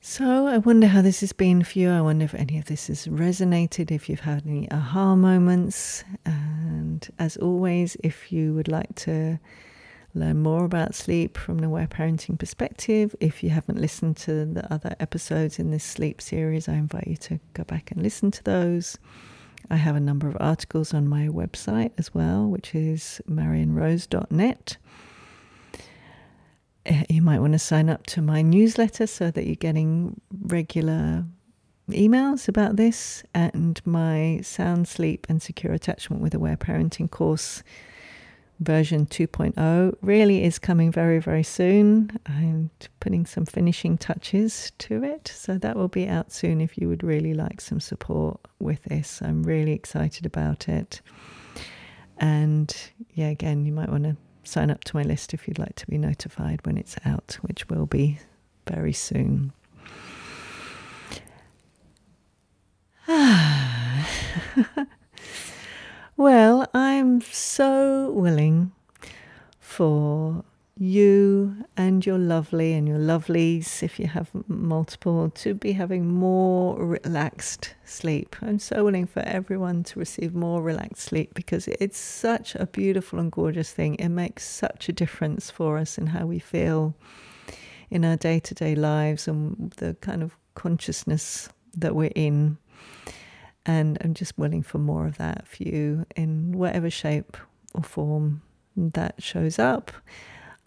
So, 0.05 0.47
I 0.47 0.57
wonder 0.57 0.87
how 0.87 1.01
this 1.01 1.21
has 1.21 1.31
been 1.31 1.63
for 1.63 1.79
you. 1.79 1.89
I 1.89 2.01
wonder 2.01 2.25
if 2.25 2.33
any 2.33 2.57
of 2.57 2.65
this 2.65 2.87
has 2.87 3.07
resonated, 3.07 3.89
if 3.89 4.09
you've 4.09 4.19
had 4.19 4.45
any 4.45 4.69
aha 4.69 5.15
moments. 5.15 6.03
And 6.25 7.09
as 7.19 7.37
always, 7.37 7.95
if 8.03 8.29
you 8.29 8.53
would 8.53 8.67
like 8.67 8.93
to 8.95 9.39
learn 10.13 10.39
more 10.39 10.65
about 10.65 10.93
sleep 10.93 11.37
from 11.37 11.59
an 11.59 11.63
aware 11.63 11.87
parenting 11.87 12.37
perspective, 12.37 13.15
if 13.21 13.41
you 13.43 13.49
haven't 13.51 13.79
listened 13.79 14.17
to 14.17 14.43
the 14.43 14.71
other 14.73 14.93
episodes 14.99 15.57
in 15.57 15.71
this 15.71 15.85
sleep 15.85 16.21
series, 16.21 16.67
I 16.67 16.73
invite 16.73 17.07
you 17.07 17.15
to 17.15 17.39
go 17.53 17.63
back 17.63 17.89
and 17.91 18.03
listen 18.03 18.29
to 18.31 18.43
those. 18.43 18.97
I 19.69 19.77
have 19.77 19.95
a 19.95 20.01
number 20.01 20.27
of 20.27 20.35
articles 20.41 20.93
on 20.93 21.07
my 21.07 21.29
website 21.29 21.91
as 21.97 22.13
well, 22.13 22.49
which 22.49 22.75
is 22.75 23.21
marionrose.net. 23.29 24.75
Eh, 26.85 27.03
you 27.09 27.21
might 27.21 27.39
want 27.39 27.53
to 27.53 27.59
sign 27.59 27.89
up 27.89 28.05
to 28.07 28.21
my 28.21 28.41
newsletter 28.41 29.07
so 29.07 29.31
that 29.31 29.45
you're 29.45 29.55
getting 29.55 30.19
regular 30.41 31.25
emails 31.89 32.47
about 32.47 32.75
this 32.75 33.23
and 33.33 33.81
my 33.85 34.39
sound 34.41 34.87
sleep 34.87 35.25
and 35.29 35.41
secure 35.41 35.73
attachment 35.73 36.21
with 36.21 36.33
aware 36.33 36.55
parenting 36.57 37.09
course 37.09 37.61
version 38.59 39.05
2.0 39.05 39.95
really 40.01 40.43
is 40.43 40.59
coming 40.59 40.91
very 40.91 41.19
very 41.19 41.43
soon. 41.43 42.11
I'm 42.25 42.69
putting 42.99 43.25
some 43.25 43.45
finishing 43.45 43.97
touches 43.97 44.71
to 44.79 45.03
it 45.03 45.27
so 45.33 45.57
that 45.57 45.75
will 45.75 45.87
be 45.87 46.07
out 46.07 46.31
soon 46.31 46.61
if 46.61 46.77
you 46.77 46.87
would 46.87 47.03
really 47.03 47.33
like 47.33 47.59
some 47.59 47.79
support 47.79 48.39
with 48.59 48.83
this. 48.83 49.21
I'm 49.21 49.43
really 49.43 49.73
excited 49.73 50.25
about 50.25 50.69
it. 50.69 51.01
And 52.17 52.75
yeah 53.13 53.29
again 53.29 53.65
you 53.65 53.71
might 53.71 53.89
want 53.89 54.03
to 54.03 54.15
sign 54.43 54.69
up 54.69 54.83
to 54.85 54.95
my 54.95 55.03
list 55.03 55.33
if 55.33 55.47
you'd 55.47 55.59
like 55.59 55.75
to 55.75 55.87
be 55.87 55.97
notified 55.97 56.65
when 56.65 56.77
it's 56.77 56.95
out, 57.05 57.37
which 57.41 57.69
will 57.69 57.85
be 57.85 58.19
very 58.67 58.93
soon. 58.93 59.53
well, 66.17 66.69
I'm 66.73 67.21
so 67.21 68.11
willing 68.11 68.71
for 69.59 70.43
you 70.75 71.55
and 71.77 72.03
your 72.05 72.17
lovely 72.17 72.73
and 72.73 72.87
your 72.87 72.97
lovelies, 72.97 73.83
if 73.83 73.99
you 73.99 74.07
have 74.07 74.29
multiple, 74.47 75.29
to 75.29 75.53
be 75.53 75.73
having 75.73 76.07
more 76.07 76.83
relaxed 76.83 77.75
sleep. 77.85 78.35
I'm 78.41 78.59
so 78.59 78.83
willing 78.83 79.05
for 79.05 79.19
everyone 79.21 79.83
to 79.85 79.99
receive 79.99 80.33
more 80.33 80.63
relaxed 80.63 81.03
sleep 81.03 81.35
because 81.35 81.67
it's 81.67 81.99
such 81.99 82.55
a 82.55 82.65
beautiful 82.65 83.19
and 83.19 83.31
gorgeous 83.31 83.71
thing. 83.71 83.95
It 83.95 84.09
makes 84.09 84.47
such 84.47 84.89
a 84.89 84.93
difference 84.93 85.51
for 85.51 85.77
us 85.77 85.97
in 85.97 86.07
how 86.07 86.25
we 86.25 86.39
feel 86.39 86.95
in 87.91 88.03
our 88.03 88.17
day 88.17 88.39
to 88.39 88.55
day 88.55 88.73
lives 88.73 89.27
and 89.27 89.71
the 89.77 89.93
kind 90.01 90.23
of 90.23 90.35
consciousness 90.55 91.49
that 91.77 91.95
we're 91.95 92.11
in. 92.15 92.57
And 93.65 93.99
I'm 94.01 94.15
just 94.15 94.37
willing 94.39 94.63
for 94.63 94.79
more 94.79 95.05
of 95.05 95.17
that 95.19 95.47
for 95.47 95.63
you 95.63 96.05
in 96.15 96.51
whatever 96.51 96.89
shape 96.89 97.37
or 97.75 97.83
form 97.83 98.41
that 98.75 99.21
shows 99.21 99.59
up. 99.59 99.91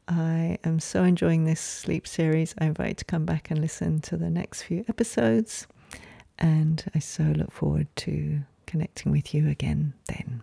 I 0.08 0.58
am 0.62 0.78
so 0.78 1.02
enjoying 1.02 1.44
this 1.44 1.60
sleep 1.60 2.06
series. 2.06 2.54
I 2.58 2.66
invite 2.66 2.88
you 2.88 2.94
to 2.94 3.04
come 3.04 3.24
back 3.24 3.50
and 3.50 3.60
listen 3.60 4.00
to 4.02 4.16
the 4.16 4.30
next 4.30 4.62
few 4.62 4.84
episodes. 4.88 5.66
And 6.38 6.84
I 6.94 7.00
so 7.00 7.24
look 7.24 7.50
forward 7.50 7.88
to 7.96 8.40
connecting 8.66 9.10
with 9.10 9.34
you 9.34 9.48
again 9.48 9.94
then. 10.06 10.42